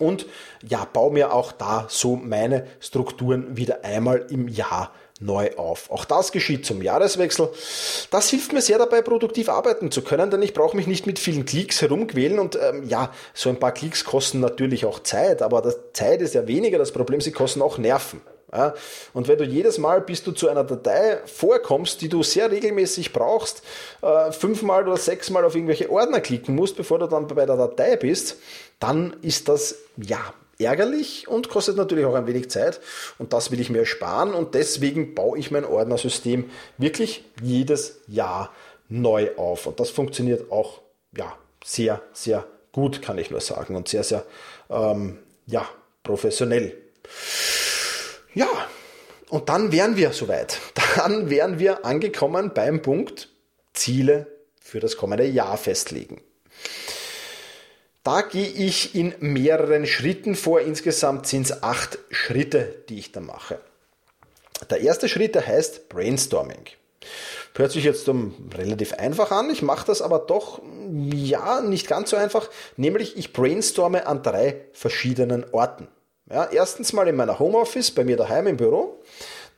und 0.01 0.27
ja, 0.66 0.87
baue 0.90 1.12
mir 1.12 1.33
auch 1.33 1.53
da 1.53 1.87
so 1.88 2.16
meine 2.16 2.66
Strukturen 2.81 3.57
wieder 3.57 3.85
einmal 3.85 4.27
im 4.31 4.49
Jahr 4.49 4.92
neu 5.20 5.54
auf. 5.56 5.90
Auch 5.90 6.04
das 6.04 6.33
geschieht 6.33 6.66
zum 6.66 6.83
Jahreswechsel. 6.83 7.50
Das 8.11 8.30
hilft 8.30 8.52
mir 8.52 8.62
sehr 8.62 8.78
dabei, 8.78 9.02
produktiv 9.02 9.48
arbeiten 9.48 9.90
zu 9.90 10.02
können, 10.02 10.30
denn 10.30 10.42
ich 10.42 10.54
brauche 10.54 10.76
mich 10.76 10.87
nicht 10.87 11.06
mit 11.06 11.18
vielen 11.18 11.44
Klicks 11.44 11.83
herumquälen 11.83 12.38
und 12.38 12.59
ähm, 12.61 12.88
ja, 12.88 13.12
so 13.35 13.50
ein 13.50 13.61
paar 13.61 13.72
Klicks 13.72 14.04
kosten 14.04 14.40
natürlich 14.40 14.85
auch 14.87 15.00
Zeit, 15.00 15.42
aber 15.42 15.62
das 15.62 15.78
Zeit 15.92 16.22
ist 16.22 16.35
ja 16.35 16.46
weniger 16.46 16.78
das 16.78 16.92
Problem, 16.92 17.20
sie 17.20 17.33
kosten 17.33 17.62
auch 17.62 17.78
Nerven. 17.78 18.20
Ja, 18.52 18.74
und 19.12 19.28
wenn 19.28 19.38
du 19.38 19.44
jedes 19.44 19.78
Mal, 19.78 20.00
bis 20.00 20.24
du 20.24 20.33
zu 20.33 20.48
einer 20.48 20.64
Datei 20.64 21.18
vorkommst, 21.24 22.00
die 22.00 22.09
du 22.09 22.24
sehr 22.24 22.50
regelmäßig 22.50 23.12
brauchst, 23.12 23.62
äh, 24.02 24.33
fünfmal 24.33 24.88
oder 24.88 24.96
sechsmal 24.96 25.44
auf 25.44 25.54
irgendwelche 25.54 25.88
Ordner 25.88 26.20
klicken 26.20 26.56
musst, 26.56 26.76
bevor 26.76 26.98
du 26.98 27.06
dann 27.06 27.28
bei 27.28 27.46
der 27.46 27.56
Datei 27.56 27.94
bist, 27.94 28.38
dann 28.80 29.14
ist 29.22 29.48
das 29.48 29.76
ja 29.96 30.18
ärgerlich 30.61 31.29
und 31.29 31.49
kostet 31.49 31.77
natürlich 31.77 32.05
auch 32.05 32.14
ein 32.14 32.27
wenig 32.27 32.51
Zeit 32.51 32.81
und 33.18 33.33
das 33.33 33.51
will 33.51 33.61
ich 33.61 33.70
mir 33.70 33.81
ersparen 33.81 34.35
und 34.35 34.55
deswegen 34.55 35.14
baue 35.14 35.38
ich 35.38 35.51
mein 35.51 35.64
Ordnersystem 35.64 36.51
wirklich 36.79 37.25
jedes 37.42 38.01
Jahr 38.07 38.53
neu 38.88 39.31
auf 39.37 39.66
und 39.66 39.81
das 39.81 39.90
funktioniert 39.90 40.51
auch 40.51 40.81
ja 41.16 41.37
sehr 41.64 42.03
sehr 42.12 42.46
gut 42.73 43.03
kann 43.03 43.18
ich 43.18 43.31
nur 43.31 43.40
sagen 43.40 43.77
und 43.77 43.88
sehr 43.88 44.05
sehr 44.05 44.25
ähm, 44.68 45.18
ja 45.46 45.68
professionell. 46.03 46.77
Ja, 48.35 48.49
und 49.29 49.49
dann 49.49 49.73
wären 49.73 49.96
wir 49.96 50.12
soweit. 50.12 50.59
Dann 50.96 51.31
wären 51.31 51.59
wir 51.59 51.85
angekommen 51.85 52.53
beim 52.53 52.83
Punkt 52.83 53.29
Ziele 53.73 54.27
für 54.61 54.81
das 54.81 54.96
kommende 54.96 55.25
Jahr 55.25 55.57
festlegen. 55.57 56.20
Da 58.11 58.23
gehe 58.23 58.49
ich 58.49 58.96
in 58.96 59.14
mehreren 59.20 59.87
Schritten 59.87 60.35
vor. 60.35 60.61
Insgesamt 60.61 61.29
sind 61.29 61.46
es 61.46 61.62
acht 61.62 61.96
Schritte, 62.11 62.83
die 62.88 62.99
ich 62.99 63.12
da 63.12 63.20
mache. 63.20 63.61
Der 64.68 64.81
erste 64.81 65.09
Schritt, 65.09 65.37
der 65.37 65.46
heißt 65.46 65.88
Brainstorming. 65.88 66.64
Hört 67.55 67.70
sich 67.70 67.85
jetzt 67.85 68.09
um, 68.09 68.51
relativ 68.53 68.94
einfach 68.94 69.31
an. 69.31 69.49
Ich 69.51 69.62
mache 69.62 69.87
das 69.87 70.03
aber 70.03 70.18
doch, 70.18 70.61
ja, 70.90 71.61
nicht 71.61 71.87
ganz 71.87 72.11
so 72.11 72.16
einfach. 72.16 72.51
Nämlich, 72.77 73.16
ich 73.16 73.33
brainstorme 73.33 74.09
an 74.09 74.25
drei 74.25 74.61
verschiedenen 74.73 75.44
Orten. 75.53 75.87
Ja, 76.29 76.49
erstens 76.51 76.92
mal 76.92 77.07
in 77.07 77.14
meiner 77.14 77.38
Homeoffice, 77.38 77.92
bei 77.92 78.03
mir 78.03 78.16
daheim 78.16 78.49
im 78.49 78.57
Büro. 78.57 79.01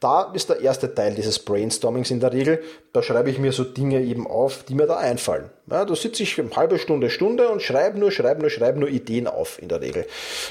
Da 0.03 0.33
ist 0.35 0.49
der 0.49 0.61
erste 0.61 0.93
Teil 0.93 1.15
dieses 1.15 1.39
Brainstormings 1.39 2.11
in 2.11 2.19
der 2.19 2.33
Regel. 2.33 2.61
Da 2.93 3.05
schreibe 3.05 3.31
ich 3.31 3.39
mir 3.39 3.53
so 3.53 3.63
Dinge 3.63 4.03
eben 4.03 4.27
auf, 4.27 4.65
die 4.65 4.75
mir 4.75 4.89
da 4.89 4.97
einfallen. 4.97 5.49
Ja, 5.71 5.85
da 5.85 5.95
sitze 5.95 6.25
ich 6.25 6.41
eine 6.41 6.51
halbe 6.57 6.81
Stunde, 6.81 7.09
Stunde 7.09 7.49
und 7.49 7.63
schreibe 7.63 8.01
nur, 8.01 8.11
schreibe 8.11 8.41
nur, 8.41 8.51
schreibe 8.51 8.81
nur 8.81 8.89
Ideen 8.89 9.29
auf 9.29 9.63
in 9.63 9.69
der 9.69 9.81
Regel. 9.81 10.05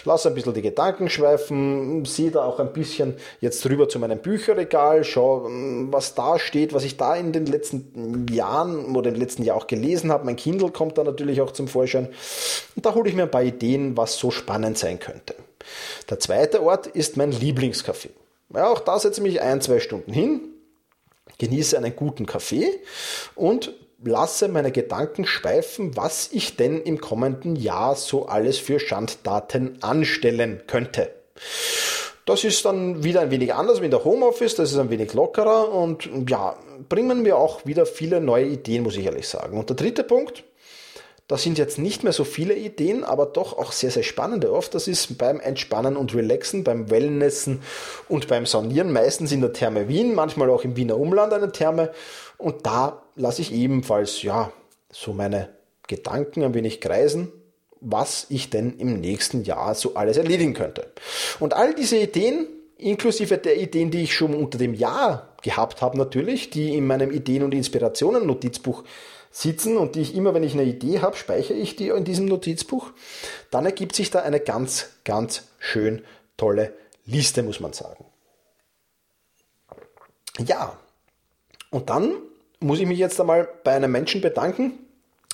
Lass 0.06 0.26
ein 0.26 0.36
bisschen 0.36 0.54
die 0.54 0.62
Gedanken 0.62 1.10
schweifen, 1.10 2.06
sehe 2.06 2.32
da 2.32 2.46
auch 2.46 2.62
ein 2.62 2.72
bisschen 2.72 3.16
jetzt 3.42 3.70
rüber 3.70 3.90
zu 3.90 4.00
meinem 4.00 4.20
Bücherregal, 4.20 5.04
schau, 5.04 5.50
was 5.50 6.16
da 6.16 6.40
steht, 6.40 6.74
was 6.74 6.86
ich 6.86 6.96
da 6.96 7.18
in 7.18 7.34
den 7.34 7.46
letzten 7.46 8.28
Jahren 8.32 8.96
oder 8.96 9.10
im 9.10 9.16
letzten 9.16 9.44
Jahr 9.44 9.58
auch 9.58 9.68
gelesen 9.68 10.14
habe. 10.14 10.24
Mein 10.24 10.38
Kindle 10.38 10.72
kommt 10.72 10.98
da 10.98 11.04
natürlich 11.04 11.42
auch 11.42 11.52
zum 11.52 11.68
Vorschein. 11.68 12.08
Und 12.78 12.86
da 12.86 12.96
hole 12.96 13.10
ich 13.10 13.16
mir 13.16 13.24
ein 13.24 13.32
paar 13.32 13.44
Ideen, 13.44 13.98
was 13.98 14.18
so 14.18 14.32
spannend 14.32 14.78
sein 14.78 14.98
könnte. 14.98 15.36
Der 16.10 16.20
zweite 16.20 16.64
Ort 16.64 16.88
ist 16.88 17.18
mein 17.18 17.34
Lieblingscafé. 17.34 18.12
Ja, 18.54 18.70
auch 18.70 18.80
da 18.80 19.00
setze 19.00 19.22
ich 19.22 19.28
mich 19.28 19.42
ein, 19.42 19.62
zwei 19.62 19.80
Stunden 19.80 20.12
hin, 20.12 20.42
genieße 21.38 21.78
einen 21.78 21.96
guten 21.96 22.26
Kaffee 22.26 22.68
und 23.36 23.74
lasse 24.04 24.48
meine 24.48 24.72
Gedanken 24.72 25.26
schweifen, 25.26 25.96
was 25.96 26.30
ich 26.32 26.58
denn 26.58 26.82
im 26.82 27.00
kommenden 27.00 27.56
Jahr 27.56 27.96
so 27.96 28.26
alles 28.26 28.58
für 28.58 28.80
Schanddaten 28.80 29.82
anstellen 29.82 30.64
könnte. 30.68 31.14
Das 32.26 32.44
ist 32.44 32.66
dann 32.66 33.04
wieder 33.04 33.22
ein 33.22 33.32
wenig 33.32 33.54
anders 33.54 33.82
wie 33.82 33.86
in 33.86 33.92
der 33.92 34.04
Homeoffice, 34.04 34.56
das 34.56 34.72
ist 34.72 34.78
ein 34.78 34.90
wenig 34.90 35.14
lockerer 35.14 35.74
und 35.74 36.10
ja, 36.30 36.56
bringen 36.88 37.24
mir 37.24 37.38
auch 37.38 37.66
wieder 37.66 37.86
viele 37.86 38.22
neue 38.22 38.46
Ideen, 38.46 38.84
muss 38.84 38.96
ich 38.96 39.06
ehrlich 39.06 39.28
sagen. 39.28 39.58
Und 39.58 39.70
der 39.70 39.76
dritte 39.76 40.04
Punkt, 40.04 40.44
das 41.32 41.44
sind 41.44 41.58
jetzt 41.58 41.78
nicht 41.78 42.04
mehr 42.04 42.12
so 42.12 42.26
viele 42.26 42.56
Ideen, 42.56 43.06
aber 43.06 43.26
doch 43.26 43.58
auch 43.58 43.72
sehr, 43.72 43.90
sehr 43.90 44.04
spannende 44.04 44.52
oft. 44.52 44.76
Das 44.76 44.90
ist 44.90 45.18
beim 45.18 45.40
Entspannen 45.40 45.96
und 45.96 46.14
Relaxen, 46.14 46.66
beim 46.66 46.90
Wellnessen 46.90 47.62
und 48.10 48.28
beim 48.28 48.46
Saunieren, 48.46 48.92
meistens 48.92 49.32
in 49.32 49.40
der 49.40 49.54
Therme 49.54 49.88
Wien, 49.88 50.14
manchmal 50.14 50.50
auch 50.50 50.66
im 50.66 50.76
Wiener 50.76 50.98
Umland 50.98 51.32
eine 51.32 51.54
Therme. 51.54 51.92
Und 52.38 52.66
da 52.66 53.02
lasse 53.16 53.42
ich 53.42 53.54
ebenfalls, 53.54 54.22
ja, 54.24 54.52
so 54.92 55.14
meine 55.14 55.48
Gedanken 55.88 56.44
ein 56.44 56.54
wenig 56.54 56.82
kreisen, 56.82 57.32
was 57.80 58.26
ich 58.28 58.50
denn 58.50 58.78
im 58.78 59.00
nächsten 59.00 59.44
Jahr 59.44 59.74
so 59.74 59.96
alles 59.96 60.18
erledigen 60.18 60.54
könnte. 60.54 60.92
Und 61.40 61.54
all 61.54 61.74
diese 61.74 61.98
Ideen, 61.98 62.46
inklusive 62.78 63.38
der 63.38 63.58
Ideen, 63.58 63.90
die 63.90 64.04
ich 64.04 64.14
schon 64.14 64.34
unter 64.34 64.58
dem 64.58 64.74
Jahr 64.74 65.30
gehabt 65.44 65.82
habe 65.82 65.98
natürlich, 65.98 66.50
die 66.50 66.76
in 66.76 66.86
meinem 66.86 67.10
Ideen- 67.10 67.44
und 67.44 67.54
Inspirationen-Notizbuch 67.54 68.84
sitzen 69.32 69.78
und 69.78 69.96
die 69.96 70.02
ich 70.02 70.16
immer, 70.16 70.34
wenn 70.34 70.44
ich 70.44 70.54
eine 70.54 70.64
Idee 70.64 71.00
habe, 71.00 71.16
speichere 71.16 71.58
ich 71.58 71.76
die 71.76 71.90
in 71.90 72.04
diesem 72.04 72.26
Notizbuch, 72.26 72.92
dann 73.50 73.66
ergibt 73.66 73.96
sich 73.96 74.12
da 74.12 74.22
eine 74.22 74.40
ganz, 74.40 74.90
ganz 75.04 75.48
schön 75.60 76.04
tolle 76.38 76.74
Liste, 77.06 77.42
muss 77.42 77.60
man 77.60 77.74
sagen. 77.74 78.06
Ja, 80.40 80.78
und 81.70 81.90
dann 81.90 82.16
muss 82.60 82.80
ich 82.80 82.86
mich 82.86 83.00
jetzt 83.00 83.20
einmal 83.20 83.48
bei 83.64 83.72
einem 83.72 83.92
Menschen 83.92 84.22
bedanken, 84.22 84.74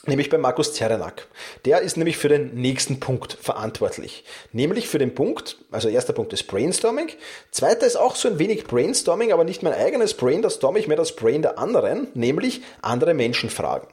nämlich 0.08 0.30
bei 0.30 0.38
Markus 0.38 0.74
Zerenak. 0.74 1.28
Der 1.66 1.82
ist 1.82 1.98
nämlich 1.98 2.18
für 2.18 2.30
den 2.30 2.56
nächsten 2.56 3.00
Punkt 3.00 3.38
verantwortlich. 3.42 4.24
Nämlich 4.54 4.88
für 4.88 4.98
den 4.98 5.16
Punkt, 5.16 5.58
also 5.72 5.90
erster 5.90 6.14
Punkt 6.14 6.34
ist 6.34 6.48
Brainstorming. 6.48 7.10
Zweiter 7.52 7.86
ist 7.86 7.96
auch 7.96 8.16
so 8.16 8.28
ein 8.28 8.40
wenig 8.40 8.66
Brainstorming, 8.66 9.32
aber 9.32 9.44
nicht 9.44 9.64
mein 9.64 9.74
eigenes 9.74 10.14
Brain, 10.14 10.42
da 10.42 10.50
storme 10.50 10.80
ich 10.80 10.88
mehr 10.88 10.98
das 10.98 11.16
Brain 11.16 11.42
der 11.42 11.60
anderen, 11.60 12.08
nämlich 12.14 12.62
andere 12.82 13.14
Menschen 13.14 13.50
fragen. 13.50 13.88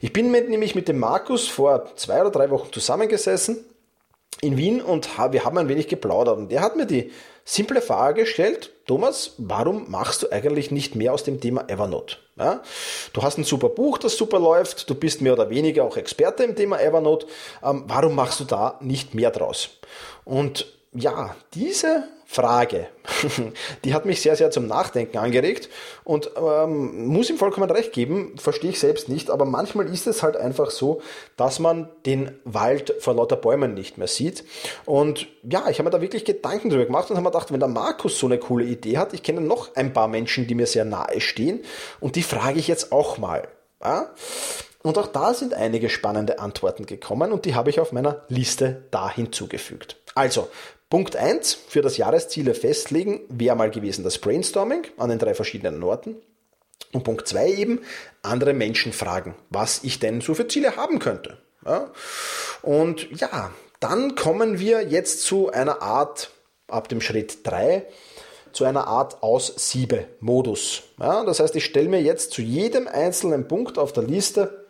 Ich 0.00 0.12
bin 0.12 0.30
mit, 0.30 0.48
nämlich 0.48 0.74
mit 0.74 0.88
dem 0.88 0.98
Markus 0.98 1.48
vor 1.48 1.96
zwei 1.96 2.20
oder 2.20 2.30
drei 2.30 2.50
Wochen 2.50 2.72
zusammengesessen 2.72 3.64
in 4.42 4.56
Wien 4.56 4.82
und 4.82 5.08
wir 5.30 5.44
haben 5.44 5.58
ein 5.58 5.68
wenig 5.68 5.88
geplaudert 5.88 6.36
und 6.36 6.50
der 6.50 6.60
hat 6.60 6.76
mir 6.76 6.86
die 6.86 7.10
simple 7.46 7.80
Frage 7.80 8.24
gestellt, 8.24 8.72
Thomas, 8.86 9.32
warum 9.38 9.90
machst 9.90 10.22
du 10.22 10.30
eigentlich 10.30 10.70
nicht 10.70 10.96
mehr 10.96 11.14
aus 11.14 11.24
dem 11.24 11.40
Thema 11.40 11.64
Evernote? 11.68 12.16
Ja? 12.36 12.62
Du 13.12 13.22
hast 13.22 13.38
ein 13.38 13.44
super 13.44 13.70
Buch, 13.70 13.98
das 13.98 14.16
super 14.16 14.38
läuft, 14.38 14.90
du 14.90 14.94
bist 14.94 15.22
mehr 15.22 15.32
oder 15.32 15.48
weniger 15.48 15.84
auch 15.84 15.96
Experte 15.96 16.44
im 16.44 16.56
Thema 16.56 16.78
Evernote, 16.80 17.26
ähm, 17.62 17.84
warum 17.86 18.14
machst 18.14 18.40
du 18.40 18.44
da 18.44 18.78
nicht 18.82 19.14
mehr 19.14 19.30
draus? 19.30 19.70
Und 20.24 20.66
ja, 20.92 21.36
diese 21.54 22.04
Frage, 22.28 22.88
die 23.84 23.94
hat 23.94 24.04
mich 24.04 24.20
sehr, 24.20 24.34
sehr 24.34 24.50
zum 24.50 24.66
Nachdenken 24.66 25.16
angeregt 25.18 25.68
und 26.02 26.32
ähm, 26.36 27.06
muss 27.06 27.30
ihm 27.30 27.38
vollkommen 27.38 27.70
recht 27.70 27.92
geben, 27.92 28.34
verstehe 28.36 28.70
ich 28.70 28.80
selbst 28.80 29.08
nicht, 29.08 29.30
aber 29.30 29.44
manchmal 29.44 29.86
ist 29.86 30.08
es 30.08 30.24
halt 30.24 30.36
einfach 30.36 30.70
so, 30.70 31.00
dass 31.36 31.60
man 31.60 31.88
den 32.04 32.36
Wald 32.44 32.96
vor 32.98 33.14
lauter 33.14 33.36
Bäumen 33.36 33.74
nicht 33.74 33.96
mehr 33.96 34.08
sieht. 34.08 34.44
Und 34.84 35.28
ja, 35.44 35.68
ich 35.70 35.78
habe 35.78 35.84
mir 35.84 35.90
da 35.90 36.00
wirklich 36.00 36.24
Gedanken 36.24 36.68
drüber 36.68 36.84
gemacht 36.84 37.10
und 37.10 37.16
habe 37.16 37.24
mir 37.24 37.30
gedacht, 37.30 37.52
wenn 37.52 37.60
der 37.60 37.68
Markus 37.68 38.18
so 38.18 38.26
eine 38.26 38.38
coole 38.38 38.64
Idee 38.64 38.98
hat, 38.98 39.14
ich 39.14 39.22
kenne 39.22 39.40
noch 39.40 39.76
ein 39.76 39.92
paar 39.92 40.08
Menschen, 40.08 40.48
die 40.48 40.56
mir 40.56 40.66
sehr 40.66 40.84
nahe 40.84 41.20
stehen 41.20 41.62
und 42.00 42.16
die 42.16 42.24
frage 42.24 42.58
ich 42.58 42.66
jetzt 42.66 42.90
auch 42.90 43.18
mal. 43.18 43.46
Ja? 43.82 44.10
Und 44.82 44.98
auch 44.98 45.08
da 45.08 45.32
sind 45.32 45.54
einige 45.54 45.90
spannende 45.90 46.38
Antworten 46.40 46.86
gekommen 46.86 47.32
und 47.32 47.44
die 47.44 47.54
habe 47.54 47.70
ich 47.70 47.78
auf 47.78 47.92
meiner 47.92 48.22
Liste 48.28 48.84
da 48.90 49.10
hinzugefügt. 49.10 49.96
Also, 50.14 50.48
Punkt 50.88 51.16
1 51.16 51.54
für 51.54 51.82
das 51.82 51.96
Jahresziele 51.96 52.54
festlegen 52.54 53.22
wäre 53.28 53.56
mal 53.56 53.70
gewesen 53.70 54.04
das 54.04 54.18
Brainstorming 54.18 54.86
an 54.96 55.10
den 55.10 55.18
drei 55.18 55.34
verschiedenen 55.34 55.82
Orten. 55.82 56.16
Und 56.92 57.02
Punkt 57.02 57.26
2 57.26 57.52
eben 57.54 57.80
andere 58.22 58.54
Menschen 58.54 58.92
fragen, 58.92 59.34
was 59.50 59.82
ich 59.82 59.98
denn 59.98 60.20
so 60.20 60.34
für 60.34 60.46
Ziele 60.46 60.76
haben 60.76 61.00
könnte. 61.00 61.38
Ja? 61.64 61.90
Und 62.62 63.10
ja, 63.20 63.50
dann 63.80 64.14
kommen 64.14 64.60
wir 64.60 64.82
jetzt 64.88 65.22
zu 65.22 65.50
einer 65.50 65.82
Art, 65.82 66.30
ab 66.68 66.88
dem 66.88 67.00
Schritt 67.00 67.44
3, 67.44 67.86
zu 68.52 68.64
einer 68.64 68.86
Art 68.86 69.22
Aus-Siebe-Modus. 69.22 70.84
Ja, 70.98 71.24
das 71.24 71.40
heißt, 71.40 71.56
ich 71.56 71.64
stelle 71.64 71.88
mir 71.88 72.00
jetzt 72.00 72.30
zu 72.30 72.42
jedem 72.42 72.88
einzelnen 72.88 73.48
Punkt 73.48 73.76
auf 73.76 73.92
der 73.92 74.04
Liste 74.04 74.66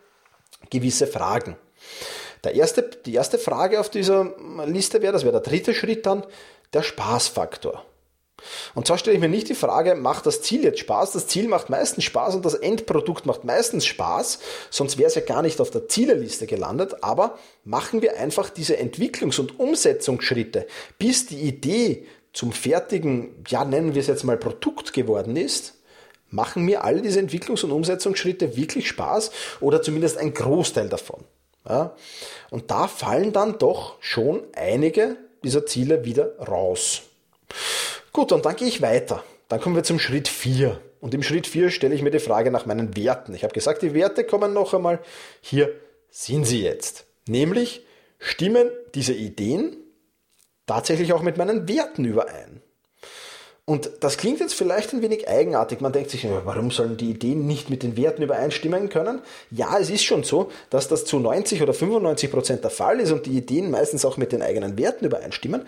gewisse 0.69 1.07
Fragen. 1.07 1.55
Der 2.43 2.55
erste, 2.55 2.83
die 2.83 3.13
erste 3.13 3.37
Frage 3.37 3.79
auf 3.79 3.89
dieser 3.89 4.33
Liste 4.65 5.01
wäre, 5.01 5.13
das 5.13 5.23
wäre 5.23 5.41
der 5.41 5.51
dritte 5.51 5.73
Schritt 5.73 6.05
dann, 6.05 6.25
der 6.73 6.83
Spaßfaktor. 6.83 7.83
Und 8.75 8.85
zwar 8.85 8.97
stelle 8.97 9.15
ich 9.15 9.21
mir 9.21 9.29
nicht 9.29 9.49
die 9.49 9.55
Frage, 9.55 9.95
macht 9.95 10.25
das 10.27 10.41
Ziel 10.41 10.63
jetzt 10.63 10.79
Spaß? 10.79 11.13
Das 11.13 11.27
Ziel 11.27 11.47
macht 11.47 11.69
meistens 11.69 12.03
Spaß 12.03 12.35
und 12.35 12.45
das 12.45 12.53
Endprodukt 12.53 13.25
macht 13.25 13.43
meistens 13.43 13.85
Spaß, 13.85 14.39
sonst 14.69 14.97
wäre 14.97 15.07
es 15.07 15.15
ja 15.15 15.21
gar 15.21 15.41
nicht 15.41 15.59
auf 15.59 15.71
der 15.71 15.87
Zieleliste 15.87 16.45
gelandet. 16.45 17.03
Aber 17.03 17.37
machen 17.63 18.01
wir 18.01 18.17
einfach 18.17 18.49
diese 18.49 18.75
Entwicklungs- 18.75 19.39
und 19.39 19.59
Umsetzungsschritte, 19.59 20.67
bis 20.99 21.25
die 21.25 21.41
Idee 21.41 22.05
zum 22.33 22.51
fertigen, 22.51 23.43
ja 23.47 23.65
nennen 23.65 23.95
wir 23.95 24.01
es 24.01 24.07
jetzt 24.07 24.23
mal 24.23 24.37
Produkt 24.37 24.93
geworden 24.93 25.35
ist, 25.35 25.73
machen 26.29 26.63
mir 26.63 26.83
all 26.83 27.01
diese 27.01 27.19
Entwicklungs- 27.19 27.63
und 27.63 27.71
Umsetzungsschritte 27.71 28.55
wirklich 28.55 28.87
Spaß 28.87 29.31
oder 29.61 29.81
zumindest 29.81 30.17
ein 30.17 30.33
Großteil 30.33 30.89
davon. 30.89 31.23
Ja? 31.67 31.95
Und 32.49 32.71
da 32.71 32.87
fallen 32.87 33.33
dann 33.33 33.57
doch 33.57 33.95
schon 34.01 34.43
einige 34.55 35.17
dieser 35.43 35.65
Ziele 35.65 36.05
wieder 36.05 36.37
raus. 36.39 37.03
Gut, 38.13 38.31
und 38.31 38.45
dann 38.45 38.55
gehe 38.55 38.67
ich 38.67 38.81
weiter. 38.81 39.23
Dann 39.47 39.61
kommen 39.61 39.75
wir 39.75 39.83
zum 39.83 39.99
Schritt 39.99 40.27
4. 40.27 40.79
Und 40.99 41.13
im 41.13 41.23
Schritt 41.23 41.47
4 41.47 41.69
stelle 41.69 41.95
ich 41.95 42.01
mir 42.01 42.11
die 42.11 42.19
Frage 42.19 42.51
nach 42.51 42.65
meinen 42.65 42.97
Werten. 42.97 43.33
Ich 43.33 43.43
habe 43.43 43.53
gesagt, 43.53 43.81
die 43.81 43.93
Werte 43.93 44.23
kommen 44.23 44.53
noch 44.53 44.73
einmal. 44.73 44.99
Hier 45.41 45.71
sind 46.09 46.45
sie 46.45 46.63
jetzt. 46.63 47.05
Nämlich 47.27 47.85
stimmen 48.19 48.69
diese 48.95 49.13
Ideen 49.13 49.77
tatsächlich 50.65 51.13
auch 51.13 51.21
mit 51.21 51.37
meinen 51.37 51.67
Werten 51.67 52.05
überein. 52.05 52.61
Und 53.69 53.91
das 53.99 54.15
klingt 54.17 54.39
jetzt 54.39 54.53
vielleicht 54.53 54.93
ein 54.93 55.01
wenig 55.01 55.27
eigenartig. 55.27 55.81
Man 55.81 55.91
denkt 55.91 56.09
sich, 56.09 56.25
warum 56.45 56.71
sollen 56.71 56.95
die 56.95 57.09
Ideen 57.09 57.45
nicht 57.47 57.69
mit 57.69 57.83
den 57.83 57.97
Werten 57.97 58.21
übereinstimmen 58.21 58.87
können? 58.87 59.21
Ja, 59.51 59.77
es 59.77 59.89
ist 59.89 60.05
schon 60.05 60.23
so, 60.23 60.49
dass 60.69 60.87
das 60.87 61.03
zu 61.03 61.19
90 61.19 61.61
oder 61.61 61.73
95 61.73 62.31
Prozent 62.31 62.63
der 62.63 62.71
Fall 62.71 63.01
ist 63.01 63.11
und 63.11 63.25
die 63.25 63.35
Ideen 63.35 63.69
meistens 63.69 64.05
auch 64.05 64.15
mit 64.15 64.31
den 64.31 64.41
eigenen 64.41 64.77
Werten 64.77 65.03
übereinstimmen. 65.03 65.63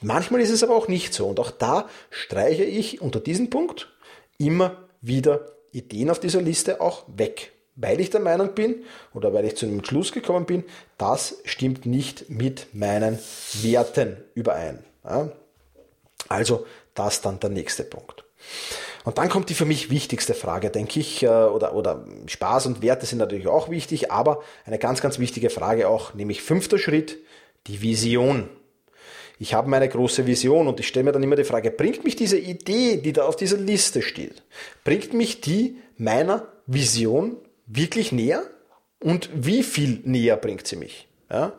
Manchmal 0.00 0.42
ist 0.42 0.50
es 0.50 0.62
aber 0.62 0.76
auch 0.76 0.86
nicht 0.86 1.12
so. 1.12 1.26
Und 1.26 1.40
auch 1.40 1.50
da 1.50 1.88
streiche 2.10 2.62
ich 2.62 3.00
unter 3.00 3.18
diesem 3.18 3.50
Punkt 3.50 3.88
immer 4.38 4.76
wieder 5.00 5.46
Ideen 5.72 6.10
auf 6.10 6.20
dieser 6.20 6.42
Liste 6.42 6.80
auch 6.80 7.02
weg. 7.08 7.50
Weil 7.74 7.98
ich 8.00 8.10
der 8.10 8.20
Meinung 8.20 8.54
bin 8.54 8.84
oder 9.12 9.34
weil 9.34 9.44
ich 9.44 9.56
zu 9.56 9.66
einem 9.66 9.84
Schluss 9.84 10.12
gekommen 10.12 10.46
bin, 10.46 10.62
das 10.98 11.38
stimmt 11.44 11.84
nicht 11.84 12.30
mit 12.30 12.68
meinen 12.74 13.18
Werten 13.60 14.18
überein. 14.34 14.84
Also 16.28 16.64
das 16.94 17.20
dann 17.20 17.40
der 17.40 17.50
nächste 17.50 17.84
Punkt. 17.84 18.24
Und 19.04 19.18
dann 19.18 19.28
kommt 19.28 19.48
die 19.48 19.54
für 19.54 19.64
mich 19.64 19.90
wichtigste 19.90 20.34
Frage, 20.34 20.70
denke 20.70 21.00
ich, 21.00 21.22
äh, 21.22 21.28
oder, 21.28 21.74
oder 21.74 22.04
Spaß 22.26 22.66
und 22.66 22.82
Werte 22.82 23.06
sind 23.06 23.18
natürlich 23.18 23.48
auch 23.48 23.70
wichtig, 23.70 24.10
aber 24.10 24.42
eine 24.66 24.78
ganz, 24.78 25.00
ganz 25.00 25.18
wichtige 25.18 25.50
Frage 25.50 25.88
auch, 25.88 26.14
nämlich 26.14 26.42
fünfter 26.42 26.78
Schritt, 26.78 27.18
die 27.66 27.80
Vision. 27.80 28.48
Ich 29.38 29.54
habe 29.54 29.70
meine 29.70 29.88
große 29.88 30.26
Vision 30.26 30.68
und 30.68 30.80
ich 30.80 30.88
stelle 30.88 31.04
mir 31.04 31.12
dann 31.12 31.22
immer 31.22 31.36
die 31.36 31.44
Frage, 31.44 31.70
bringt 31.70 32.04
mich 32.04 32.14
diese 32.14 32.38
Idee, 32.38 32.98
die 32.98 33.14
da 33.14 33.24
auf 33.24 33.36
dieser 33.36 33.56
Liste 33.56 34.02
steht, 34.02 34.42
bringt 34.84 35.14
mich 35.14 35.40
die 35.40 35.78
meiner 35.96 36.46
Vision 36.66 37.36
wirklich 37.66 38.12
näher? 38.12 38.42
Und 39.02 39.30
wie 39.32 39.62
viel 39.62 40.02
näher 40.04 40.36
bringt 40.36 40.66
sie 40.66 40.76
mich? 40.76 41.08
Ja? 41.30 41.52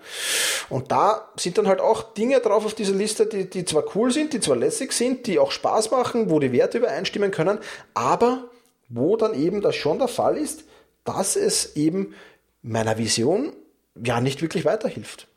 Und 0.70 0.92
da 0.92 1.30
sind 1.38 1.58
dann 1.58 1.68
halt 1.68 1.80
auch 1.80 2.14
Dinge 2.14 2.40
drauf 2.40 2.66
auf 2.66 2.74
dieser 2.74 2.94
Liste, 2.94 3.26
die, 3.26 3.50
die 3.50 3.66
zwar 3.66 3.96
cool 3.96 4.12
sind, 4.12 4.34
die 4.34 4.40
zwar 4.40 4.58
lässig 4.58 4.92
sind, 4.94 5.28
die 5.28 5.40
auch 5.40 5.52
Spaß 5.52 5.92
machen, 5.92 6.30
wo 6.30 6.40
die 6.40 6.52
Werte 6.52 6.80
übereinstimmen 6.80 7.32
können, 7.32 7.60
aber 7.94 8.50
wo 8.90 9.16
dann 9.16 9.34
eben 9.34 9.62
das 9.62 9.76
schon 9.76 10.00
der 10.00 10.08
Fall 10.08 10.38
ist, 10.38 10.66
dass 11.04 11.36
es 11.36 11.76
eben 11.76 12.14
meiner 12.62 12.98
Vision 12.98 13.54
ja 13.96 14.22
nicht 14.22 14.42
wirklich 14.42 14.66
weiterhilft. 14.66 15.28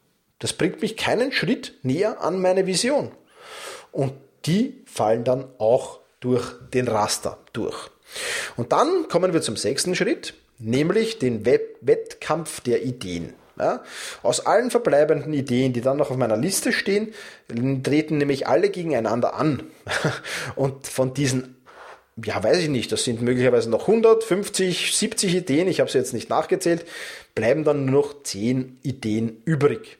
Das 0.40 0.52
bringt 0.52 0.82
mich 0.82 0.96
keinen 0.96 1.32
Schritt 1.32 1.74
näher 1.82 2.20
an 2.20 2.40
meine 2.40 2.66
Vision. 2.66 3.12
Und 3.92 4.12
die 4.46 4.82
fallen 4.84 5.24
dann 5.24 5.46
auch 5.58 6.00
durch 6.20 6.52
den 6.72 6.88
Raster 6.88 7.38
durch. 7.52 7.90
Und 8.56 8.72
dann 8.72 9.08
kommen 9.08 9.32
wir 9.32 9.40
zum 9.40 9.56
sechsten 9.56 9.94
Schritt, 9.94 10.34
nämlich 10.58 11.18
den 11.18 11.46
Wettkampf 11.46 12.60
der 12.60 12.84
Ideen. 12.84 13.34
Ja? 13.58 13.82
Aus 14.22 14.44
allen 14.46 14.70
verbleibenden 14.70 15.32
Ideen, 15.32 15.72
die 15.72 15.80
dann 15.80 15.96
noch 15.96 16.10
auf 16.10 16.16
meiner 16.16 16.36
Liste 16.36 16.72
stehen, 16.72 17.14
treten 17.82 18.18
nämlich 18.18 18.46
alle 18.46 18.70
gegeneinander 18.70 19.34
an. 19.34 19.64
Und 20.56 20.86
von 20.86 21.14
diesen, 21.14 21.56
ja, 22.24 22.42
weiß 22.42 22.58
ich 22.58 22.68
nicht, 22.68 22.92
das 22.92 23.04
sind 23.04 23.22
möglicherweise 23.22 23.70
noch 23.70 23.88
100, 23.88 24.24
50, 24.24 24.96
70 24.96 25.34
Ideen, 25.34 25.68
ich 25.68 25.80
habe 25.80 25.90
sie 25.90 25.98
jetzt 25.98 26.14
nicht 26.14 26.30
nachgezählt, 26.30 26.84
bleiben 27.34 27.64
dann 27.64 27.84
nur 27.84 28.02
noch 28.02 28.22
10 28.22 28.78
Ideen 28.82 29.42
übrig. 29.44 29.98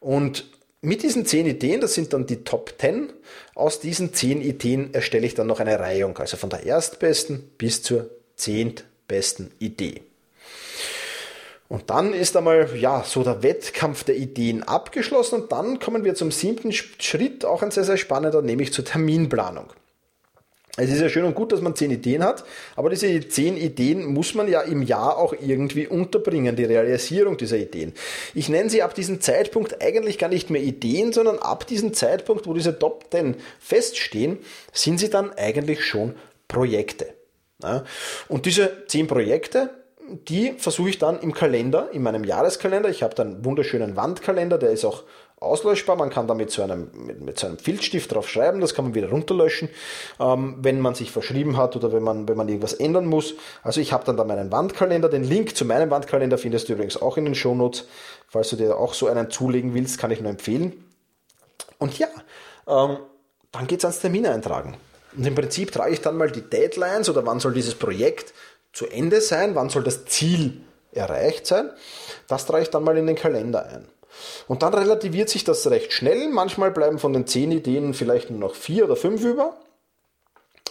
Und 0.00 0.46
mit 0.82 1.02
diesen 1.02 1.26
10 1.26 1.46
Ideen, 1.46 1.80
das 1.80 1.94
sind 1.94 2.12
dann 2.12 2.26
die 2.26 2.42
Top 2.42 2.74
10, 2.78 3.12
aus 3.54 3.80
diesen 3.80 4.14
10 4.14 4.40
Ideen 4.40 4.94
erstelle 4.94 5.26
ich 5.26 5.34
dann 5.34 5.46
noch 5.46 5.60
eine 5.60 5.78
Reihung, 5.78 6.16
also 6.18 6.36
von 6.36 6.48
der 6.48 6.64
erstbesten 6.64 7.50
bis 7.58 7.82
zur 7.82 8.10
zehntbesten 8.36 9.50
Idee. 9.58 10.02
Und 11.70 11.88
dann 11.88 12.14
ist 12.14 12.36
einmal, 12.36 12.68
ja, 12.76 13.04
so 13.06 13.22
der 13.22 13.44
Wettkampf 13.44 14.02
der 14.02 14.16
Ideen 14.16 14.64
abgeschlossen 14.64 15.42
und 15.42 15.52
dann 15.52 15.78
kommen 15.78 16.02
wir 16.02 16.16
zum 16.16 16.32
siebten 16.32 16.72
Schritt, 16.72 17.44
auch 17.44 17.62
ein 17.62 17.70
sehr, 17.70 17.84
sehr 17.84 17.96
spannender, 17.96 18.42
nämlich 18.42 18.72
zur 18.72 18.84
Terminplanung. 18.84 19.72
Es 20.76 20.90
ist 20.90 21.00
ja 21.00 21.08
schön 21.08 21.24
und 21.24 21.36
gut, 21.36 21.52
dass 21.52 21.60
man 21.60 21.76
zehn 21.76 21.92
Ideen 21.92 22.24
hat, 22.24 22.44
aber 22.74 22.90
diese 22.90 23.28
zehn 23.28 23.56
Ideen 23.56 24.04
muss 24.04 24.34
man 24.34 24.48
ja 24.48 24.62
im 24.62 24.82
Jahr 24.82 25.16
auch 25.16 25.32
irgendwie 25.32 25.86
unterbringen, 25.86 26.56
die 26.56 26.64
Realisierung 26.64 27.36
dieser 27.36 27.58
Ideen. 27.58 27.92
Ich 28.34 28.48
nenne 28.48 28.68
sie 28.68 28.82
ab 28.82 28.96
diesem 28.96 29.20
Zeitpunkt 29.20 29.80
eigentlich 29.80 30.18
gar 30.18 30.28
nicht 30.28 30.50
mehr 30.50 30.62
Ideen, 30.62 31.12
sondern 31.12 31.38
ab 31.38 31.68
diesem 31.68 31.94
Zeitpunkt, 31.94 32.48
wo 32.48 32.52
diese 32.52 32.80
Top 32.80 33.04
10 33.12 33.36
feststehen, 33.60 34.38
sind 34.72 34.98
sie 34.98 35.08
dann 35.08 35.32
eigentlich 35.34 35.84
schon 35.84 36.16
Projekte. 36.48 37.14
Und 38.28 38.46
diese 38.46 38.86
zehn 38.88 39.06
Projekte, 39.06 39.70
die 40.28 40.52
versuche 40.58 40.90
ich 40.90 40.98
dann 40.98 41.20
im 41.20 41.32
Kalender, 41.32 41.88
in 41.92 42.02
meinem 42.02 42.24
Jahreskalender. 42.24 42.88
Ich 42.88 43.02
habe 43.02 43.14
dann 43.14 43.34
einen 43.34 43.44
wunderschönen 43.44 43.96
Wandkalender, 43.96 44.58
der 44.58 44.70
ist 44.70 44.84
auch 44.84 45.04
auslöschbar. 45.38 45.96
Man 45.96 46.10
kann 46.10 46.26
da 46.26 46.34
mit 46.34 46.50
so 46.50 46.62
einem, 46.62 46.90
mit, 46.94 47.20
mit 47.20 47.38
so 47.38 47.46
einem 47.46 47.58
Filzstift 47.58 48.12
drauf 48.12 48.28
schreiben, 48.28 48.60
das 48.60 48.74
kann 48.74 48.84
man 48.84 48.94
wieder 48.94 49.10
runterlöschen, 49.10 49.68
ähm, 50.18 50.56
wenn 50.60 50.80
man 50.80 50.94
sich 50.94 51.10
verschrieben 51.10 51.56
hat 51.56 51.76
oder 51.76 51.92
wenn 51.92 52.02
man, 52.02 52.28
wenn 52.28 52.36
man 52.36 52.48
irgendwas 52.48 52.74
ändern 52.74 53.06
muss. 53.06 53.34
Also 53.62 53.80
ich 53.80 53.92
habe 53.92 54.04
dann 54.04 54.16
da 54.16 54.24
meinen 54.24 54.52
Wandkalender. 54.52 55.08
Den 55.08 55.24
Link 55.24 55.56
zu 55.56 55.64
meinem 55.64 55.90
Wandkalender 55.90 56.38
findest 56.38 56.68
du 56.68 56.74
übrigens 56.74 57.00
auch 57.00 57.16
in 57.16 57.24
den 57.24 57.34
Shownotes. 57.34 57.86
Falls 58.28 58.50
du 58.50 58.56
dir 58.56 58.76
auch 58.76 58.94
so 58.94 59.06
einen 59.06 59.30
zulegen 59.30 59.74
willst, 59.74 59.98
kann 59.98 60.10
ich 60.10 60.20
nur 60.20 60.30
empfehlen. 60.30 60.84
Und 61.78 61.98
ja, 61.98 62.08
ähm, 62.68 62.98
dann 63.52 63.66
geht's 63.66 63.84
ans 63.84 64.00
Termine 64.00 64.30
eintragen. 64.30 64.76
Und 65.16 65.26
im 65.26 65.34
Prinzip 65.34 65.72
trage 65.72 65.92
ich 65.92 66.00
dann 66.00 66.16
mal 66.16 66.30
die 66.30 66.42
Deadlines 66.42 67.08
oder 67.08 67.26
wann 67.26 67.40
soll 67.40 67.52
dieses 67.52 67.74
Projekt 67.74 68.32
zu 68.72 68.86
Ende 68.86 69.20
sein, 69.20 69.54
wann 69.54 69.70
soll 69.70 69.82
das 69.82 70.04
Ziel 70.06 70.60
erreicht 70.92 71.46
sein. 71.46 71.70
Das 72.28 72.46
trage 72.46 72.62
ich 72.62 72.70
dann 72.70 72.84
mal 72.84 72.96
in 72.96 73.06
den 73.06 73.16
Kalender 73.16 73.66
ein. 73.66 73.86
Und 74.48 74.62
dann 74.62 74.74
relativiert 74.74 75.28
sich 75.28 75.44
das 75.44 75.68
recht 75.70 75.92
schnell. 75.92 76.28
Manchmal 76.28 76.70
bleiben 76.70 76.98
von 76.98 77.12
den 77.12 77.26
zehn 77.26 77.52
Ideen 77.52 77.94
vielleicht 77.94 78.30
nur 78.30 78.40
noch 78.40 78.54
vier 78.54 78.84
oder 78.84 78.96
fünf 78.96 79.24
über. 79.24 79.56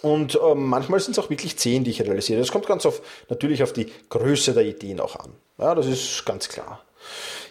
Und 0.01 0.35
äh, 0.35 0.55
manchmal 0.55 0.99
sind 0.99 1.17
es 1.17 1.23
auch 1.23 1.29
wirklich 1.29 1.57
zehn, 1.57 1.83
die 1.83 1.91
ich 1.91 2.01
realisiere. 2.01 2.39
Das 2.39 2.51
kommt 2.51 2.67
ganz 2.67 2.85
auf, 2.85 3.01
natürlich 3.29 3.63
auf 3.63 3.73
die 3.73 3.91
Größe 4.09 4.53
der 4.53 4.63
Ideen 4.63 4.99
auch 4.99 5.15
an. 5.17 5.33
Ja, 5.57 5.75
das 5.75 5.87
ist 5.87 6.25
ganz 6.25 6.47
klar. 6.47 6.81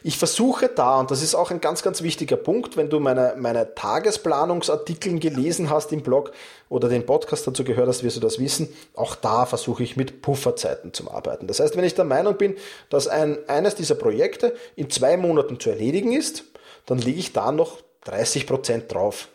Ich 0.02 0.18
versuche 0.18 0.68
da, 0.68 1.00
und 1.00 1.10
das 1.10 1.22
ist 1.22 1.34
auch 1.34 1.50
ein 1.50 1.60
ganz, 1.60 1.82
ganz 1.82 2.02
wichtiger 2.02 2.36
Punkt, 2.36 2.76
wenn 2.76 2.88
du 2.88 3.00
meine, 3.00 3.34
meine 3.36 3.74
Tagesplanungsartikel 3.74 5.18
gelesen 5.18 5.70
hast 5.70 5.92
im 5.92 6.02
Blog 6.02 6.32
oder 6.68 6.88
den 6.88 7.04
Podcast 7.04 7.46
dazu 7.46 7.64
gehört 7.64 7.88
hast, 7.88 8.04
wirst 8.04 8.16
du 8.16 8.20
das 8.20 8.38
wissen, 8.38 8.68
auch 8.94 9.14
da 9.14 9.46
versuche 9.46 9.82
ich 9.82 9.96
mit 9.96 10.22
Pufferzeiten 10.22 10.92
zu 10.92 11.10
arbeiten. 11.10 11.46
Das 11.46 11.60
heißt, 11.60 11.76
wenn 11.76 11.84
ich 11.84 11.94
der 11.94 12.04
Meinung 12.04 12.36
bin, 12.36 12.56
dass 12.90 13.08
ein, 13.08 13.38
eines 13.48 13.74
dieser 13.74 13.96
Projekte 13.96 14.54
in 14.76 14.90
zwei 14.90 15.16
Monaten 15.16 15.58
zu 15.58 15.70
erledigen 15.70 16.12
ist, 16.12 16.44
dann 16.86 16.98
lege 16.98 17.18
ich 17.18 17.32
da 17.32 17.52
noch 17.52 17.78
30 18.04 18.46
Prozent 18.46 18.92
drauf. 18.92 19.28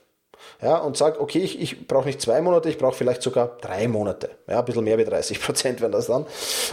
Ja, 0.62 0.78
und 0.78 0.98
sage, 0.98 1.20
okay, 1.20 1.40
ich, 1.40 1.60
ich 1.60 1.88
brauche 1.88 2.06
nicht 2.06 2.22
zwei 2.22 2.42
Monate, 2.42 2.70
ich 2.70 2.78
brauche 2.78 2.96
vielleicht 2.96 3.22
sogar 3.22 3.58
drei 3.62 3.88
Monate. 3.88 4.32
Ja, 4.48 4.60
ein 4.60 4.66
bisschen 4.66 4.84
mehr 4.84 4.98
wie 4.98 5.06
30 5.06 5.42
Prozent 5.42 5.82
wären 5.82 5.92
das 5.92 6.08
dann. 6.08 6.26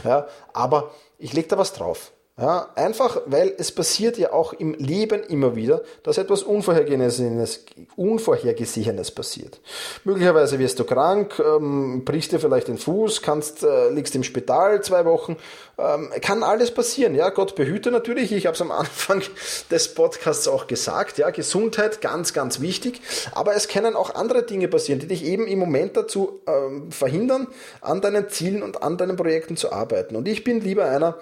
Ja, 0.05 0.27
aber 0.53 0.93
ich 1.19 1.33
lege 1.33 1.49
da 1.49 1.59
was 1.59 1.73
drauf. 1.73 2.13
Ja, 2.41 2.71
einfach, 2.75 3.21
weil 3.27 3.53
es 3.59 3.71
passiert 3.71 4.17
ja 4.17 4.33
auch 4.33 4.55
im 4.55 4.73
Leben 4.73 5.23
immer 5.25 5.57
wieder, 5.57 5.83
dass 6.05 6.17
etwas 6.17 6.43
Unvorhergesehenes, 6.43 7.67
Unvorhergesehenes 7.97 9.11
passiert. 9.11 9.61
Möglicherweise 10.05 10.59
wirst 10.59 10.79
du 10.79 10.85
krank, 10.85 11.39
ähm, 11.39 12.03
brichst 12.07 12.33
dir 12.33 12.41
vielleicht 12.41 12.69
den 12.69 12.79
Fuß, 12.79 13.21
kannst, 13.21 13.63
äh, 13.63 13.91
liegst 13.91 14.15
im 14.15 14.23
Spital 14.23 14.83
zwei 14.83 15.05
Wochen. 15.05 15.37
Ähm, 15.77 16.11
kann 16.23 16.43
alles 16.43 16.71
passieren. 16.71 17.15
Ja, 17.15 17.29
Gott 17.29 17.57
behüte 17.57 17.91
natürlich. 17.91 18.33
Ich 18.33 18.47
habe 18.47 18.55
es 18.55 18.63
am 18.63 18.71
Anfang 18.71 19.23
des 19.71 19.93
Podcasts 19.93 20.49
auch 20.49 20.67
gesagt. 20.67 21.19
Ja, 21.19 21.29
Gesundheit 21.29 22.01
ganz, 22.01 22.33
ganz 22.33 22.61
wichtig. 22.63 23.03
Aber 23.33 23.55
es 23.55 23.69
können 23.69 23.95
auch 23.95 24.15
andere 24.15 24.45
Dinge 24.45 24.69
passieren, 24.69 24.99
die 24.99 25.09
dich 25.09 25.27
eben 25.27 25.47
im 25.47 25.59
Moment 25.59 25.95
dazu 25.95 26.41
ähm, 26.47 26.91
verhindern, 26.91 27.49
an 27.83 28.01
deinen 28.01 28.31
Zielen 28.31 28.63
und 28.63 28.83
an 28.83 28.97
deinen 28.97 29.17
Projekten 29.17 29.59
zu 29.59 29.73
arbeiten. 29.73 30.17
Und 30.17 30.27
ich 30.27 30.43
bin 30.43 30.63
lieber 30.63 30.87
einer, 30.87 31.19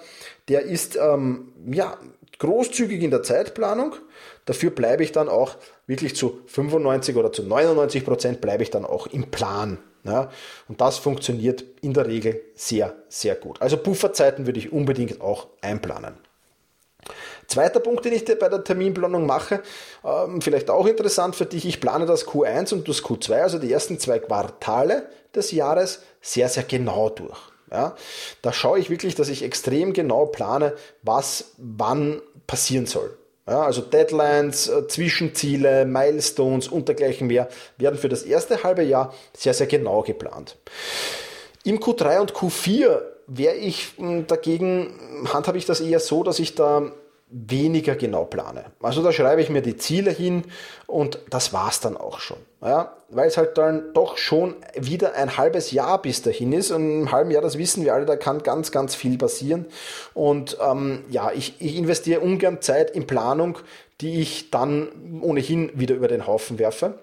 der 0.49 0.63
ist 0.63 0.97
ähm, 0.97 1.53
ja, 1.71 1.97
großzügig 2.39 3.01
in 3.01 3.11
der 3.11 3.23
Zeitplanung. 3.23 3.95
Dafür 4.45 4.71
bleibe 4.71 5.03
ich 5.03 5.11
dann 5.11 5.29
auch 5.29 5.57
wirklich 5.85 6.15
zu 6.15 6.41
95 6.47 7.15
oder 7.15 7.31
zu 7.31 7.43
99 7.43 8.03
Prozent 8.03 8.41
bleibe 8.41 8.63
ich 8.63 8.71
dann 8.71 8.85
auch 8.85 9.07
im 9.07 9.29
Plan. 9.29 9.77
Ja, 10.03 10.31
und 10.69 10.79
das 10.79 10.97
funktioniert 10.97 11.65
in 11.81 11.93
der 11.93 12.07
Regel 12.07 12.41
sehr, 12.55 12.95
sehr 13.09 13.35
gut. 13.35 13.61
Also 13.61 13.75
Pufferzeiten 13.75 14.45
würde 14.45 14.59
ich 14.59 14.71
unbedingt 14.71 15.19
auch 15.19 15.47
einplanen. 15.61 16.15
Zweiter 17.47 17.79
Punkt, 17.79 18.05
den 18.05 18.13
ich 18.13 18.23
bei 18.25 18.47
der 18.47 18.63
Terminplanung 18.63 19.25
mache, 19.25 19.61
ähm, 20.05 20.41
vielleicht 20.41 20.69
auch 20.69 20.85
interessant 20.85 21.35
für 21.35 21.45
dich, 21.45 21.65
ich 21.65 21.81
plane 21.81 22.05
das 22.05 22.27
Q1 22.27 22.73
und 22.73 22.87
das 22.87 23.03
Q2, 23.03 23.41
also 23.41 23.59
die 23.59 23.71
ersten 23.73 23.99
zwei 23.99 24.19
Quartale 24.19 25.09
des 25.35 25.51
Jahres, 25.51 26.03
sehr, 26.21 26.47
sehr 26.47 26.63
genau 26.63 27.09
durch. 27.09 27.39
Ja, 27.71 27.95
da 28.41 28.51
schaue 28.51 28.79
ich 28.79 28.89
wirklich, 28.89 29.15
dass 29.15 29.29
ich 29.29 29.43
extrem 29.43 29.93
genau 29.93 30.25
plane, 30.25 30.73
was 31.03 31.51
wann 31.57 32.21
passieren 32.47 32.87
soll. 32.87 33.15
Ja, 33.47 33.63
also 33.63 33.81
Deadlines, 33.81 34.67
äh, 34.67 34.87
Zwischenziele, 34.87 35.85
Milestones 35.85 36.67
und 36.67 36.87
dergleichen 36.87 37.27
mehr 37.27 37.49
werden 37.77 37.97
für 37.97 38.09
das 38.09 38.23
erste 38.23 38.63
halbe 38.63 38.83
Jahr 38.83 39.13
sehr, 39.35 39.55
sehr 39.55 39.65
genau 39.65 40.03
geplant. 40.03 40.55
Im 41.63 41.79
Q3 41.79 42.19
und 42.19 42.33
Q4 42.33 43.01
wäre 43.25 43.55
ich 43.55 43.93
hm, 43.97 44.27
dagegen, 44.27 44.93
handhabe 45.33 45.57
ich 45.57 45.65
das 45.65 45.81
eher 45.81 45.99
so, 45.99 46.23
dass 46.23 46.39
ich 46.39 46.55
da 46.55 46.91
weniger 47.31 47.95
genau 47.95 48.25
plane. 48.25 48.65
Also 48.81 49.03
da 49.03 49.11
schreibe 49.11 49.41
ich 49.41 49.49
mir 49.49 49.61
die 49.61 49.77
Ziele 49.77 50.11
hin 50.11 50.45
und 50.87 51.19
das 51.29 51.53
war's 51.53 51.79
dann 51.79 51.95
auch 51.95 52.19
schon. 52.19 52.37
Ja, 52.61 52.97
weil 53.09 53.27
es 53.27 53.37
halt 53.37 53.57
dann 53.57 53.93
doch 53.93 54.17
schon 54.17 54.55
wieder 54.75 55.13
ein 55.13 55.37
halbes 55.37 55.71
Jahr 55.71 56.01
bis 56.01 56.21
dahin 56.21 56.51
ist. 56.51 56.71
Und 56.71 57.01
im 57.01 57.11
halben 57.11 57.31
Jahr, 57.31 57.41
das 57.41 57.57
wissen 57.57 57.83
wir 57.83 57.93
alle, 57.93 58.05
da 58.05 58.15
kann 58.15 58.43
ganz, 58.43 58.71
ganz 58.71 58.95
viel 58.95 59.17
passieren. 59.17 59.67
Und 60.13 60.57
ähm, 60.61 61.05
ja, 61.09 61.31
ich, 61.31 61.55
ich 61.59 61.77
investiere 61.77 62.19
ungern 62.19 62.61
Zeit 62.61 62.91
in 62.91 63.07
Planung, 63.07 63.59
die 64.01 64.21
ich 64.21 64.49
dann 64.49 65.21
ohnehin 65.21 65.71
wieder 65.73 65.95
über 65.95 66.07
den 66.07 66.25
Haufen 66.27 66.59
werfe. 66.59 66.99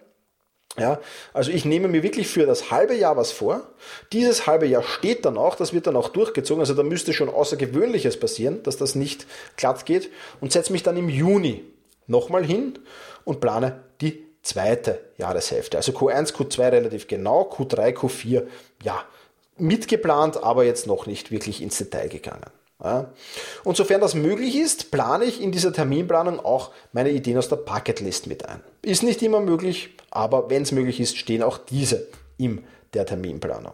Ja, 0.78 1.00
also 1.32 1.50
ich 1.50 1.64
nehme 1.64 1.88
mir 1.88 2.02
wirklich 2.02 2.28
für 2.28 2.44
das 2.44 2.70
halbe 2.70 2.94
Jahr 2.94 3.16
was 3.16 3.32
vor. 3.32 3.66
Dieses 4.12 4.46
halbe 4.46 4.66
Jahr 4.66 4.82
steht 4.82 5.24
dann 5.24 5.38
auch, 5.38 5.54
das 5.54 5.72
wird 5.72 5.86
dann 5.86 5.96
auch 5.96 6.10
durchgezogen. 6.10 6.60
Also 6.60 6.74
da 6.74 6.82
müsste 6.82 7.14
schon 7.14 7.30
Außergewöhnliches 7.30 8.20
passieren, 8.20 8.62
dass 8.62 8.76
das 8.76 8.94
nicht 8.94 9.26
glatt 9.56 9.86
geht 9.86 10.10
und 10.40 10.52
setze 10.52 10.72
mich 10.72 10.82
dann 10.82 10.96
im 10.96 11.08
Juni 11.08 11.64
nochmal 12.06 12.44
hin 12.44 12.78
und 13.24 13.40
plane 13.40 13.80
die 14.02 14.22
zweite 14.42 15.00
Jahreshälfte. 15.16 15.78
Also 15.78 15.92
Q1, 15.92 16.34
Q2 16.34 16.72
relativ 16.72 17.08
genau, 17.08 17.42
Q3, 17.42 17.94
Q4 17.94 18.46
ja 18.82 19.02
mitgeplant, 19.56 20.42
aber 20.42 20.64
jetzt 20.64 20.86
noch 20.86 21.06
nicht 21.06 21.30
wirklich 21.30 21.62
ins 21.62 21.78
Detail 21.78 22.08
gegangen. 22.08 22.50
Und 22.78 23.76
sofern 23.76 24.02
das 24.02 24.14
möglich 24.14 24.56
ist, 24.56 24.90
plane 24.90 25.24
ich 25.24 25.40
in 25.40 25.50
dieser 25.50 25.72
Terminplanung 25.72 26.40
auch 26.40 26.72
meine 26.92 27.10
Ideen 27.10 27.38
aus 27.38 27.48
der 27.48 27.56
Bucketlist 27.56 28.26
mit 28.26 28.46
ein. 28.48 28.60
Ist 28.82 29.02
nicht 29.02 29.22
immer 29.22 29.40
möglich, 29.40 29.96
aber 30.10 30.50
wenn 30.50 30.62
es 30.62 30.72
möglich 30.72 31.00
ist, 31.00 31.16
stehen 31.16 31.42
auch 31.42 31.56
diese 31.56 32.06
in 32.36 32.64
der 32.92 33.06
Terminplanung. 33.06 33.72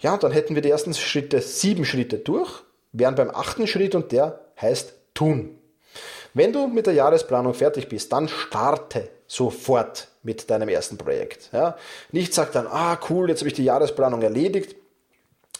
Ja, 0.00 0.16
dann 0.16 0.32
hätten 0.32 0.54
wir 0.54 0.62
die 0.62 0.70
ersten 0.70 0.94
Schritte, 0.94 1.40
sieben 1.42 1.84
Schritte 1.84 2.18
durch, 2.18 2.62
wären 2.92 3.14
beim 3.14 3.30
achten 3.30 3.66
Schritt 3.66 3.94
und 3.94 4.10
der 4.12 4.40
heißt 4.60 4.94
tun. 5.12 5.58
Wenn 6.34 6.52
du 6.52 6.66
mit 6.66 6.86
der 6.86 6.94
Jahresplanung 6.94 7.52
fertig 7.52 7.88
bist, 7.88 8.12
dann 8.12 8.28
starte 8.28 9.10
sofort 9.26 10.08
mit 10.22 10.48
deinem 10.50 10.68
ersten 10.68 10.96
Projekt. 10.96 11.50
Ja. 11.52 11.76
Nicht 12.12 12.32
sag 12.32 12.52
dann, 12.52 12.66
ah 12.66 12.98
cool, 13.08 13.28
jetzt 13.28 13.40
habe 13.40 13.48
ich 13.48 13.54
die 13.54 13.64
Jahresplanung 13.64 14.22
erledigt, 14.22 14.76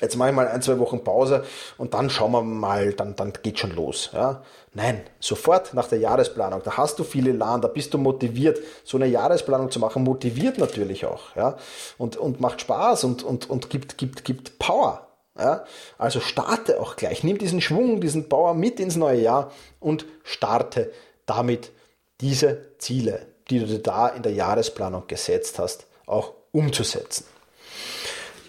jetzt 0.00 0.16
mache 0.16 0.30
ich 0.30 0.34
mal 0.34 0.48
ein, 0.48 0.62
zwei 0.62 0.78
Wochen 0.78 1.02
Pause 1.02 1.44
und 1.76 1.94
dann 1.94 2.10
schauen 2.10 2.32
wir 2.32 2.42
mal, 2.42 2.92
dann, 2.92 3.16
dann 3.16 3.32
geht 3.42 3.58
schon 3.58 3.74
los. 3.74 4.10
Ja? 4.12 4.42
Nein, 4.74 5.02
sofort 5.20 5.74
nach 5.74 5.88
der 5.88 5.98
Jahresplanung, 5.98 6.62
da 6.64 6.76
hast 6.76 6.98
du 6.98 7.04
viele 7.04 7.30
Elan, 7.30 7.60
da 7.60 7.68
bist 7.68 7.94
du 7.94 7.98
motiviert. 7.98 8.60
So 8.84 8.96
eine 8.96 9.06
Jahresplanung 9.06 9.70
zu 9.70 9.80
machen, 9.80 10.04
motiviert 10.04 10.58
natürlich 10.58 11.06
auch. 11.06 11.34
Ja? 11.36 11.56
Und, 11.96 12.16
und 12.16 12.40
macht 12.40 12.60
Spaß 12.60 13.04
und, 13.04 13.22
und, 13.22 13.48
und 13.50 13.70
gibt, 13.70 13.98
gibt, 13.98 14.24
gibt 14.24 14.58
Power. 14.58 15.06
Ja? 15.38 15.64
Also 15.96 16.20
starte 16.20 16.80
auch 16.80 16.96
gleich, 16.96 17.24
nimm 17.24 17.38
diesen 17.38 17.60
Schwung, 17.60 18.00
diesen 18.00 18.28
Power 18.28 18.54
mit 18.54 18.80
ins 18.80 18.96
neue 18.96 19.20
Jahr 19.20 19.52
und 19.80 20.06
starte 20.22 20.92
damit 21.26 21.72
diese 22.20 22.76
Ziele, 22.78 23.26
die 23.50 23.60
du 23.60 23.66
dir 23.66 23.82
da 23.82 24.08
in 24.08 24.22
der 24.22 24.32
Jahresplanung 24.32 25.06
gesetzt 25.06 25.58
hast, 25.58 25.86
auch 26.06 26.34
umzusetzen. 26.52 27.24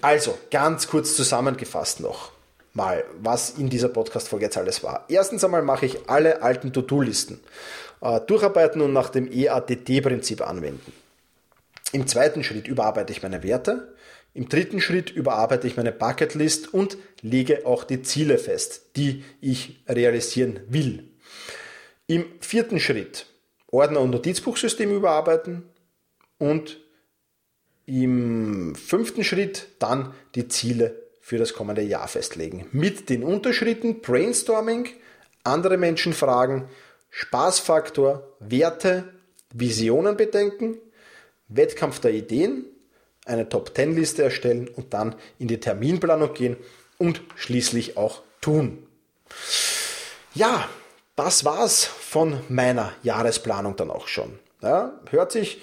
Also, 0.01 0.37
ganz 0.49 0.87
kurz 0.87 1.15
zusammengefasst 1.15 1.99
noch 1.99 2.31
mal, 2.73 3.03
was 3.21 3.51
in 3.51 3.69
dieser 3.69 3.89
Podcast-Folge 3.89 4.45
jetzt 4.45 4.57
alles 4.57 4.83
war. 4.83 5.05
Erstens 5.09 5.43
einmal 5.43 5.61
mache 5.61 5.85
ich 5.85 6.09
alle 6.09 6.41
alten 6.41 6.71
To-Do-Listen 6.71 7.39
äh, 8.01 8.21
durcharbeiten 8.21 8.81
und 8.81 8.93
nach 8.93 9.09
dem 9.09 9.29
EATT-Prinzip 9.31 10.41
anwenden. 10.47 10.93
Im 11.91 12.07
zweiten 12.07 12.43
Schritt 12.43 12.67
überarbeite 12.67 13.11
ich 13.11 13.23
meine 13.23 13.43
Werte. 13.43 13.95
Im 14.33 14.47
dritten 14.47 14.79
Schritt 14.79 15.09
überarbeite 15.09 15.67
ich 15.67 15.75
meine 15.75 15.91
Bucketlist 15.91 16.73
und 16.73 16.97
lege 17.21 17.65
auch 17.65 17.83
die 17.83 18.03
Ziele 18.03 18.37
fest, 18.37 18.95
die 18.95 19.25
ich 19.41 19.83
realisieren 19.87 20.59
will. 20.69 21.09
Im 22.07 22.25
vierten 22.39 22.79
Schritt 22.79 23.25
Ordner- 23.71 24.01
und 24.01 24.11
Notizbuchsystem 24.11 24.91
überarbeiten 24.91 25.63
und 26.37 26.79
im 27.89 28.75
fünften 28.75 29.23
Schritt 29.23 29.67
dann 29.79 30.13
die 30.35 30.47
Ziele 30.47 30.95
für 31.19 31.37
das 31.37 31.53
kommende 31.53 31.81
Jahr 31.81 32.07
festlegen. 32.07 32.67
Mit 32.71 33.09
den 33.09 33.23
Unterschritten 33.23 34.01
Brainstorming, 34.01 34.87
andere 35.43 35.77
Menschen 35.77 36.13
fragen, 36.13 36.69
Spaßfaktor, 37.09 38.27
Werte, 38.39 39.13
Visionen 39.53 40.15
bedenken, 40.15 40.77
Wettkampf 41.47 41.99
der 41.99 42.13
Ideen, 42.13 42.65
eine 43.25 43.49
Top-10-Liste 43.49 44.23
erstellen 44.23 44.67
und 44.67 44.93
dann 44.93 45.15
in 45.39 45.47
die 45.47 45.59
Terminplanung 45.59 46.33
gehen 46.33 46.57
und 46.99 47.21
schließlich 47.35 47.97
auch 47.97 48.21
tun. 48.41 48.85
Ja, 50.35 50.69
das 51.15 51.43
war's 51.43 51.85
von 51.85 52.39
meiner 52.49 52.93
Jahresplanung 53.01 53.75
dann 53.75 53.89
auch 53.89 54.07
schon. 54.07 54.37
Ja, 54.61 54.99
hört 55.09 55.31
sich 55.31 55.61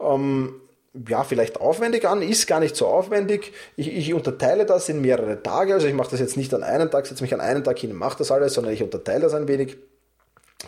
ähm, 0.00 0.60
ja, 1.06 1.22
vielleicht 1.24 1.60
aufwendig 1.60 2.06
an, 2.06 2.22
ist 2.22 2.46
gar 2.46 2.60
nicht 2.60 2.74
so 2.76 2.86
aufwendig. 2.86 3.52
Ich, 3.76 3.94
ich 3.94 4.14
unterteile 4.14 4.64
das 4.66 4.88
in 4.88 5.00
mehrere 5.00 5.42
Tage, 5.42 5.74
also 5.74 5.86
ich 5.86 5.94
mache 5.94 6.10
das 6.10 6.20
jetzt 6.20 6.36
nicht 6.36 6.52
an 6.54 6.62
einem 6.62 6.90
Tag, 6.90 7.06
setze 7.06 7.22
mich 7.22 7.34
an 7.34 7.40
einen 7.40 7.62
Tag 7.62 7.78
hin 7.78 7.90
und 7.90 7.98
mache 7.98 8.18
das 8.18 8.30
alles, 8.30 8.54
sondern 8.54 8.72
ich 8.72 8.82
unterteile 8.82 9.20
das 9.20 9.34
ein 9.34 9.48
wenig. 9.48 9.76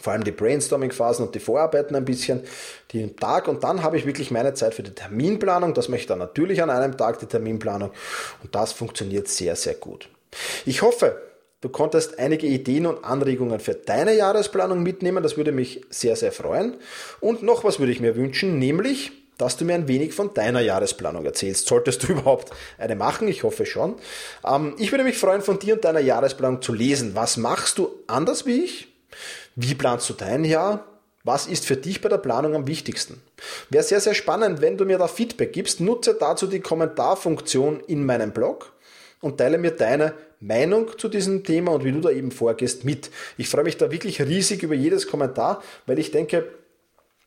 Vor 0.00 0.12
allem 0.12 0.22
die 0.22 0.30
Brainstorming-Phasen 0.30 1.26
und 1.26 1.34
die 1.34 1.40
Vorarbeiten 1.40 1.96
ein 1.96 2.04
bisschen, 2.04 2.44
den 2.92 3.16
Tag 3.16 3.48
und 3.48 3.64
dann 3.64 3.82
habe 3.82 3.96
ich 3.96 4.06
wirklich 4.06 4.30
meine 4.30 4.54
Zeit 4.54 4.74
für 4.74 4.84
die 4.84 4.94
Terminplanung. 4.94 5.74
Das 5.74 5.88
möchte 5.88 6.02
ich 6.02 6.06
dann 6.06 6.20
natürlich 6.20 6.62
an 6.62 6.70
einem 6.70 6.96
Tag, 6.96 7.18
die 7.18 7.26
Terminplanung. 7.26 7.90
Und 8.40 8.54
das 8.54 8.72
funktioniert 8.72 9.26
sehr, 9.26 9.56
sehr 9.56 9.74
gut. 9.74 10.08
Ich 10.64 10.82
hoffe, 10.82 11.20
Du 11.62 11.68
konntest 11.68 12.18
einige 12.18 12.46
Ideen 12.46 12.86
und 12.86 13.04
Anregungen 13.04 13.60
für 13.60 13.74
deine 13.74 14.16
Jahresplanung 14.16 14.82
mitnehmen. 14.82 15.22
Das 15.22 15.36
würde 15.36 15.52
mich 15.52 15.82
sehr, 15.90 16.16
sehr 16.16 16.32
freuen. 16.32 16.78
Und 17.20 17.42
noch 17.42 17.64
was 17.64 17.78
würde 17.78 17.92
ich 17.92 18.00
mir 18.00 18.16
wünschen, 18.16 18.58
nämlich, 18.58 19.12
dass 19.40 19.56
du 19.56 19.64
mir 19.64 19.74
ein 19.74 19.88
wenig 19.88 20.12
von 20.12 20.34
deiner 20.34 20.60
Jahresplanung 20.60 21.24
erzählst. 21.24 21.66
Solltest 21.66 22.02
du 22.02 22.08
überhaupt 22.12 22.52
eine 22.78 22.94
machen? 22.94 23.28
Ich 23.28 23.42
hoffe 23.42 23.64
schon. 23.64 23.96
Ähm, 24.46 24.74
ich 24.78 24.92
würde 24.92 25.04
mich 25.04 25.18
freuen, 25.18 25.40
von 25.42 25.58
dir 25.58 25.74
und 25.74 25.84
deiner 25.84 26.00
Jahresplanung 26.00 26.60
zu 26.62 26.72
lesen. 26.72 27.14
Was 27.14 27.36
machst 27.36 27.78
du 27.78 27.90
anders 28.06 28.46
wie 28.46 28.64
ich? 28.64 28.88
Wie 29.56 29.74
planst 29.74 30.08
du 30.10 30.14
dein 30.14 30.44
Jahr? 30.44 30.86
Was 31.24 31.46
ist 31.46 31.66
für 31.66 31.76
dich 31.76 32.00
bei 32.00 32.08
der 32.08 32.18
Planung 32.18 32.54
am 32.54 32.66
wichtigsten? 32.66 33.20
Wäre 33.68 33.84
sehr, 33.84 34.00
sehr 34.00 34.14
spannend, 34.14 34.60
wenn 34.60 34.78
du 34.78 34.84
mir 34.84 34.98
da 34.98 35.06
Feedback 35.06 35.52
gibst. 35.52 35.80
Nutze 35.80 36.14
dazu 36.14 36.46
die 36.46 36.60
Kommentarfunktion 36.60 37.80
in 37.86 38.04
meinem 38.06 38.32
Blog 38.32 38.72
und 39.20 39.38
teile 39.38 39.58
mir 39.58 39.72
deine 39.72 40.14
Meinung 40.40 40.98
zu 40.98 41.08
diesem 41.08 41.44
Thema 41.44 41.72
und 41.72 41.84
wie 41.84 41.92
du 41.92 42.00
da 42.00 42.10
eben 42.10 42.30
vorgehst 42.30 42.84
mit. 42.84 43.10
Ich 43.36 43.48
freue 43.48 43.64
mich 43.64 43.76
da 43.76 43.90
wirklich 43.90 44.22
riesig 44.22 44.62
über 44.62 44.74
jedes 44.74 45.06
Kommentar, 45.06 45.62
weil 45.86 45.98
ich 45.98 46.10
denke, 46.10 46.48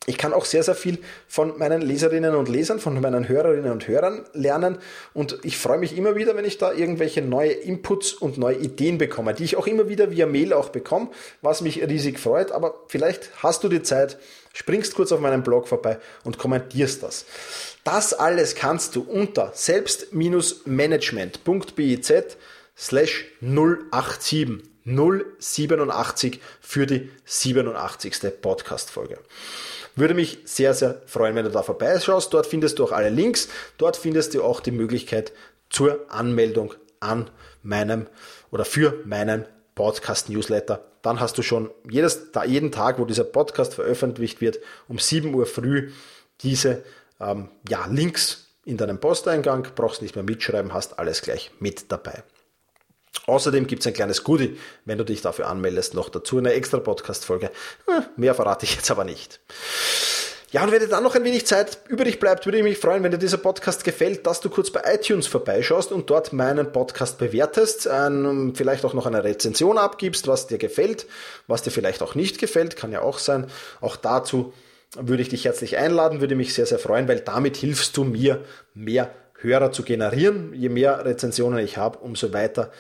ich 0.06 0.18
kann 0.18 0.34
auch 0.34 0.44
sehr, 0.46 0.64
sehr 0.64 0.76
viel 0.76 1.00
von 1.28 1.58
meinen 1.58 1.82
Leserinnen 1.82 2.36
und 2.36 2.50
Lesern, 2.50 2.80
von 2.80 3.00
meinen 3.00 3.30
Hörerinnen 3.30 3.72
und 3.72 3.88
Hörern 3.88 4.26
lernen 4.34 4.78
und 5.14 5.40
ich 5.44 5.58
freue 5.58 5.78
mich 5.78 5.98
immer 5.98 6.16
wieder, 6.16 6.36
wenn 6.36 6.44
ich 6.46 6.58
da 6.58 6.74
irgendwelche 6.74 7.22
neue 7.22 7.52
Inputs 7.52 8.14
und 8.14 8.38
neue 8.38 8.58
Ideen 8.58 8.98
bekomme, 8.98 9.34
die 9.34 9.46
ich 9.46 9.56
auch 9.56 9.68
immer 9.68 9.88
wieder 9.88 10.12
via 10.12 10.26
Mail 10.26 10.52
auch 10.54 10.68
bekomme, 10.70 11.10
was 11.42 11.62
mich 11.62 11.82
riesig 11.82 12.20
freut, 12.20 12.52
aber 12.52 12.76
vielleicht 12.88 13.30
hast 13.42 13.64
du 13.64 13.70
die 13.70 13.82
Zeit, 13.82 14.18
springst 14.54 14.96
kurz 14.96 15.12
auf 15.12 15.20
meinen 15.20 15.44
Blog 15.44 15.68
vorbei 15.68 16.00
und 16.24 16.38
kommentierst 16.38 17.04
das. 17.04 17.26
Das 17.84 18.14
alles 18.14 18.56
kannst 18.56 18.96
du 18.96 19.02
unter 19.02 19.52
selbst-management.biz 19.54 22.14
slash 22.76 23.26
087 23.42 24.73
087 24.86 26.40
für 26.62 26.86
die 26.86 27.10
87. 27.26 28.42
Podcast-Folge. 28.42 29.20
Würde 29.96 30.14
mich 30.14 30.40
sehr, 30.46 30.74
sehr 30.74 31.02
freuen, 31.06 31.36
wenn 31.36 31.46
du 31.46 31.52
da 31.52 31.62
vorbeischaust. 31.62 32.34
Dort 32.34 32.48
findest 32.48 32.80
du 32.80 32.86
auch 32.86 32.92
alle 32.92 33.10
Links. 33.10 33.48
Dort 33.78 33.96
findest 33.96 34.34
du 34.34 34.44
auch 34.44 34.60
die 34.60 34.72
Möglichkeit 34.72 35.32
zur 35.70 36.06
Anmeldung 36.10 36.74
an 37.00 37.30
meinem 37.62 38.08
oder 38.52 38.66
für 38.66 39.02
meinen 39.06 39.46
Podcast-Newsletter. 39.76 40.84
Dann 41.02 41.20
hast 41.20 41.38
du 41.38 41.42
schon 41.42 41.70
jedes, 41.90 42.30
jeden 42.46 42.72
Tag, 42.72 42.98
wo 42.98 43.06
dieser 43.06 43.24
Podcast 43.24 43.74
veröffentlicht 43.76 44.42
wird, 44.42 44.60
um 44.88 45.00
7 45.00 45.34
Uhr 45.34 45.46
früh 45.46 45.92
diese 46.42 46.84
ähm, 47.20 47.50
ja, 47.68 47.86
Links 47.88 48.48
in 48.66 48.78
deinem 48.78 49.00
Posteingang. 49.00 49.68
Brauchst 49.76 50.02
nicht 50.02 50.16
mehr 50.16 50.24
mitschreiben, 50.24 50.74
hast 50.74 50.98
alles 51.00 51.22
gleich 51.22 51.52
mit 51.60 51.92
dabei. 51.92 52.24
Außerdem 53.26 53.68
gibt 53.68 53.82
es 53.82 53.88
ein 53.88 53.94
kleines 53.94 54.24
Goodie, 54.24 54.58
wenn 54.86 54.98
du 54.98 55.06
dich 55.06 55.22
dafür 55.22 55.48
anmeldest, 55.48 55.94
noch 55.94 56.10
dazu 56.10 56.38
eine 56.38 56.54
extra 56.54 56.80
Podcast-Folge. 56.80 57.52
Hm, 57.86 58.06
mehr 58.18 58.36
verrate 58.36 58.66
ich 58.66 58.76
jetzt 58.76 58.92
aber 58.92 59.04
nicht. 59.04 59.40
Ja, 60.52 60.64
und 60.64 60.72
wenn 60.72 60.82
dir 60.82 60.88
dann 60.88 61.02
noch 61.02 61.16
ein 61.16 61.24
wenig 61.24 61.48
Zeit 61.48 61.80
übrig 61.88 62.20
bleibt, 62.20 62.46
würde 62.46 62.60
ich 62.60 62.64
mich 62.64 62.78
freuen, 62.78 63.02
wenn 63.02 63.12
dir 63.12 63.18
dieser 63.18 63.38
Podcast 63.38 63.84
gefällt, 63.84 64.28
dass 64.28 64.40
du 64.40 64.52
kurz 64.52 64.70
bei 64.70 64.82
iTunes 64.86 65.26
vorbeischaust 65.26 65.92
und 65.92 66.12
dort 66.12 66.32
meinen 66.32 66.72
Podcast 66.72 67.18
bewertest, 67.18 67.88
ein, 67.88 68.54
vielleicht 68.56 68.86
auch 68.86 68.94
noch 68.94 69.08
eine 69.08 69.24
Rezension 69.24 69.80
abgibst, 69.80 70.28
was 70.28 70.46
dir 70.46 70.60
gefällt, 70.60 71.08
was 71.48 71.64
dir 71.64 71.72
vielleicht 71.72 72.04
auch 72.04 72.14
nicht 72.14 72.38
gefällt, 72.38 72.76
kann 72.76 72.92
ja 72.92 73.02
auch 73.02 73.18
sein. 73.18 73.48
Auch 73.82 73.96
dazu 73.96 74.54
würde 74.96 75.24
ich 75.24 75.30
dich 75.30 75.46
herzlich 75.46 75.78
einladen, 75.78 76.22
würde 76.22 76.36
mich 76.36 76.54
sehr, 76.54 76.68
sehr 76.68 76.78
freuen, 76.78 77.08
weil 77.08 77.22
damit 77.22 77.58
hilfst 77.58 77.98
du 77.98 78.04
mir, 78.04 78.44
mehr 78.76 79.10
Hörer 79.40 79.72
zu 79.72 79.84
generieren. 79.84 80.54
Je 80.54 80.70
mehr 80.70 81.04
Rezensionen 81.04 81.60
ich 81.60 81.78
habe, 81.78 81.98
umso 82.00 82.32
weiter 82.32 82.72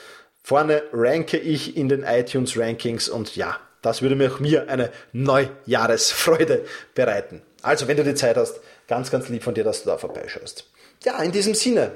Vorne 0.43 0.84
ranke 0.91 1.38
ich 1.38 1.77
in 1.77 1.88
den 1.88 2.03
iTunes 2.03 2.58
Rankings 2.58 3.08
und 3.08 3.36
ja, 3.36 3.60
das 3.82 4.01
würde 4.01 4.15
mir 4.15 4.32
auch 4.32 4.39
mir 4.39 4.69
eine 4.69 4.91
Neujahresfreude 5.13 6.65
bereiten. 6.93 7.41
Also, 7.62 7.88
wenn 7.88 7.97
du 7.97 8.03
die 8.03 8.13
Zeit 8.13 8.36
hast, 8.36 8.60
ganz, 8.88 9.10
ganz 9.10 9.29
lieb 9.29 9.43
von 9.43 9.53
dir, 9.53 9.63
dass 9.63 9.84
du 9.84 9.89
da 9.89 9.97
vorbeischaust. 9.97 10.69
Ja, 11.03 11.21
in 11.23 11.32
diesem 11.32 11.53
Sinne, 11.53 11.91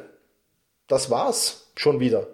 das 0.88 1.10
war's 1.10 1.68
schon 1.76 2.00
wieder 2.00 2.28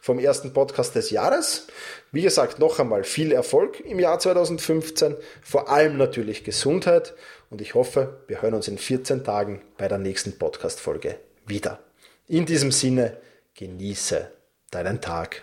vom 0.00 0.18
ersten 0.18 0.52
Podcast 0.52 0.94
des 0.94 1.10
Jahres. 1.10 1.66
Wie 2.12 2.22
gesagt, 2.22 2.58
noch 2.58 2.78
einmal 2.78 3.04
viel 3.04 3.32
Erfolg 3.32 3.80
im 3.80 4.00
Jahr 4.00 4.18
2015, 4.18 5.16
vor 5.42 5.68
allem 5.68 5.98
natürlich 5.98 6.44
Gesundheit 6.44 7.14
und 7.50 7.60
ich 7.60 7.74
hoffe, 7.74 8.20
wir 8.26 8.40
hören 8.40 8.54
uns 8.54 8.68
in 8.68 8.78
14 8.78 9.24
Tagen 9.24 9.62
bei 9.76 9.88
der 9.88 9.98
nächsten 9.98 10.38
Podcast-Folge 10.38 11.16
wieder. 11.46 11.78
In 12.26 12.46
diesem 12.46 12.72
Sinne, 12.72 13.18
genieße 13.54 14.30
deinen 14.70 15.00
Tag. 15.00 15.42